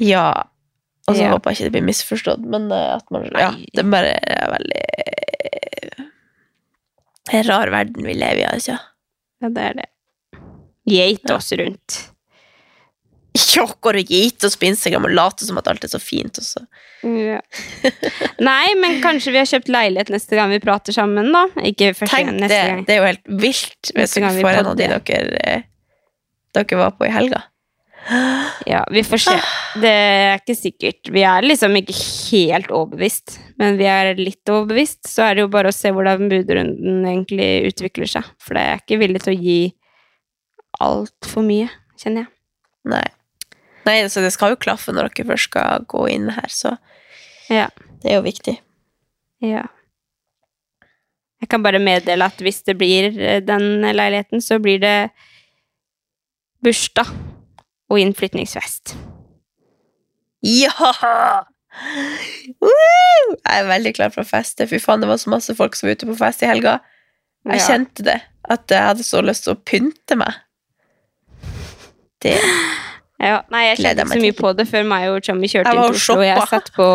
[0.00, 0.44] Ja.
[1.08, 1.30] Og så Ja.
[1.32, 4.50] håper jeg ikke det blir misforstått, men eh, at man Ja, det er bare er
[4.52, 4.84] veldig
[7.32, 8.78] En rar verden vi lever i, altså.
[9.42, 9.88] Ja, det er det.
[10.88, 11.98] Geite oss rundt.
[13.36, 16.40] Ikke går og gite oss på Instagram og late som at alt er så fint,
[16.40, 16.62] også.
[17.04, 17.38] Ja.
[18.48, 21.44] Nei, men kanskje vi har kjøpt leilighet neste gang vi prater sammen, da?
[21.68, 22.48] Ikke første Tenk gang, det!
[22.72, 22.82] gang.
[22.88, 25.62] Det er jo helt vilt hvis Neste vi får en av de dere, eh,
[26.56, 27.44] dere var på i helga.
[28.68, 29.34] Ja, vi får se.
[29.80, 31.10] Det er ikke sikkert.
[31.12, 35.02] Vi er liksom ikke helt overbevist, men vi er litt overbevist.
[35.08, 38.28] Så er det jo bare å se hvordan budrunden egentlig utvikler seg.
[38.42, 39.58] For det er ikke villig til å gi
[40.84, 41.68] altfor mye,
[42.00, 42.32] kjenner jeg.
[42.88, 43.04] Nei.
[43.88, 46.76] Nei, så det skal jo klaffe når dere først skal gå inn her, så
[47.48, 47.68] Ja.
[48.02, 48.58] det er jo viktig.
[49.40, 49.64] Ja.
[51.40, 55.10] Jeg kan bare meddele at hvis det blir eh, den leiligheten, så blir det
[56.62, 57.06] bursdag
[57.90, 58.94] og innflytningsfest.
[60.42, 60.92] Ja!
[62.62, 63.36] Woo!
[63.38, 64.66] Jeg er veldig klar for å feste.
[64.70, 66.78] Fy faen, det var så masse folk som var ute på fest i helga.
[67.48, 67.66] Jeg Ja.
[67.68, 68.20] kjente det.
[68.48, 70.34] At jeg hadde så lyst til å pynte meg.
[72.20, 72.38] Det
[73.20, 75.80] Ja, nei, jeg kjente ikke så mye på det før meg og Chummy kjørte inn
[75.82, 76.14] til Oslo.
[76.18, 76.46] og Jeg shoppa.
[76.48, 76.86] satt på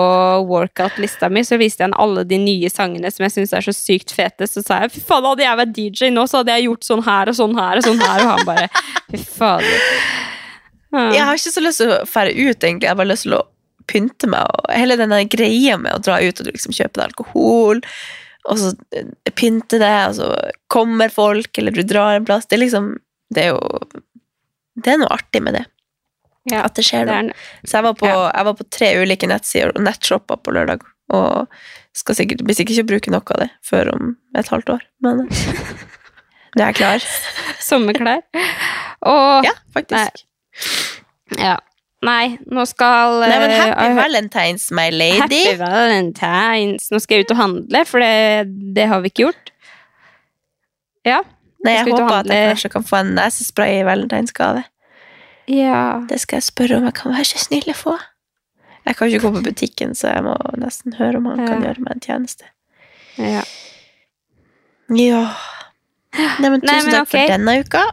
[0.48, 3.74] workout-lista mi, så viste jeg han alle de nye sangene som jeg syns er så
[3.76, 4.48] sykt fete.
[4.48, 7.04] Så sa jeg fy faen, hadde jeg vært DJ nå, så hadde jeg gjort sånn
[7.04, 8.22] her og sånn her og sånn her.
[8.24, 8.70] Og han bare
[9.12, 9.82] fy fader.
[10.94, 12.86] Jeg har ikke så lyst til å fære ut, egentlig.
[12.86, 13.44] Jeg har bare lyst til å
[13.90, 14.46] pynte meg.
[14.48, 17.82] Og hele denne greia med å dra ut og liksom kjøpe deg alkohol,
[18.44, 20.30] og så eh, pynte deg, og så
[20.72, 22.46] kommer folk, eller du drar en plass.
[22.48, 22.90] Det er liksom
[23.34, 23.80] Det er jo
[24.76, 25.66] Det er noe artig med det.
[26.52, 27.32] Ja, At det skjer noe.
[27.64, 28.32] Så jeg var, på, Ja.
[28.36, 30.82] jeg var på tre ulike nettsider og nettshoppa på lørdag.
[31.14, 31.48] Og
[31.96, 34.84] skal sikkert, blir sikkert ikke bruke noe av det før om et halvt år.
[35.06, 35.24] Men
[36.58, 37.08] nå er jeg klar.
[37.64, 38.24] sommerklær.
[39.08, 40.26] Og Ja, faktisk.
[41.40, 41.58] Ja.
[42.04, 45.22] Nei, nå skal Nei, men happy uh, valentines, my lady.
[45.22, 46.90] Happy Valentines.
[46.92, 49.54] Nå skal jeg ut og handle, for det, det har vi ikke gjort.
[51.08, 51.22] Ja.
[51.64, 54.66] Nei, Jeg håper at jeg kanskje kan få en nesespray i valentinsgave.
[55.48, 56.04] Ja.
[56.10, 57.96] Det skal jeg spørre om jeg kan være så snill å få.
[58.84, 61.86] Jeg kan ikke gå på butikken, så jeg må nesten høre om han kan gjøre
[61.86, 62.52] meg en tjeneste.
[63.18, 63.46] ja.
[64.94, 65.24] Ja.
[66.14, 67.24] Nei, men tusen Nei, men takk okay.
[67.24, 67.84] for denne uka.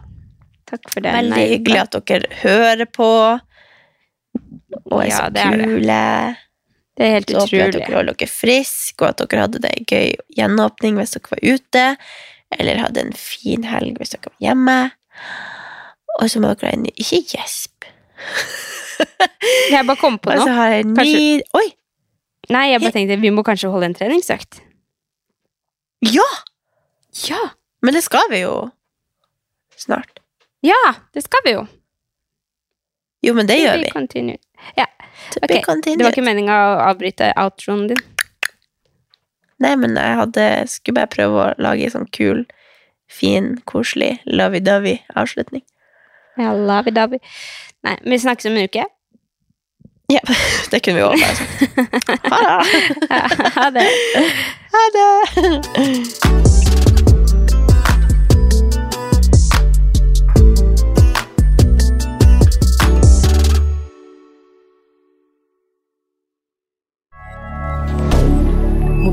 [0.70, 1.12] Takk for det.
[1.16, 3.08] Veldig Nei, hyggelig at dere hører på.
[4.90, 5.66] Og er Ja, så det er det.
[5.66, 6.02] kule.
[7.00, 9.72] Det er helt Så håper at dere holder dere friske, og at dere hadde det
[9.88, 11.84] gøy gjenåpning hvis dere var ute.
[12.58, 14.78] Eller hadde en fin helg hvis dere var hjemme.
[16.20, 17.86] Og så må dere ha en ny Ikke gjesp.
[19.72, 21.68] Jeg bare kom på Og så har jeg en ny Oi!
[22.50, 24.58] Nei, jeg bare tenkte vi må kanskje holde en treningsøkt.
[26.04, 26.26] Ja!
[27.28, 27.38] Ja!
[27.80, 28.54] Men det skal vi jo
[29.78, 30.19] snart.
[30.62, 31.66] Ja, det skal vi jo.
[33.24, 33.90] Jo, men det To gjør vi.
[33.92, 34.38] continued.
[34.76, 34.86] Ja,
[35.32, 35.48] To ok.
[35.48, 38.00] be Det var ikke meninga å avbryte outroen din.
[39.60, 42.46] Nei, men jeg hadde, skulle bare prøve å lage en sånn kul,
[43.08, 45.62] fin, koselig, lovey-dovey avslutning.
[46.40, 47.20] Ja, lovey-dovey.
[47.84, 48.86] Nei, vi snakkes om en uke.
[50.10, 50.20] Ja,
[50.72, 51.60] det kunne vi også bare sagt.
[53.54, 53.70] Ha det!
[53.70, 53.88] Ha det.
[54.72, 56.86] Ha det!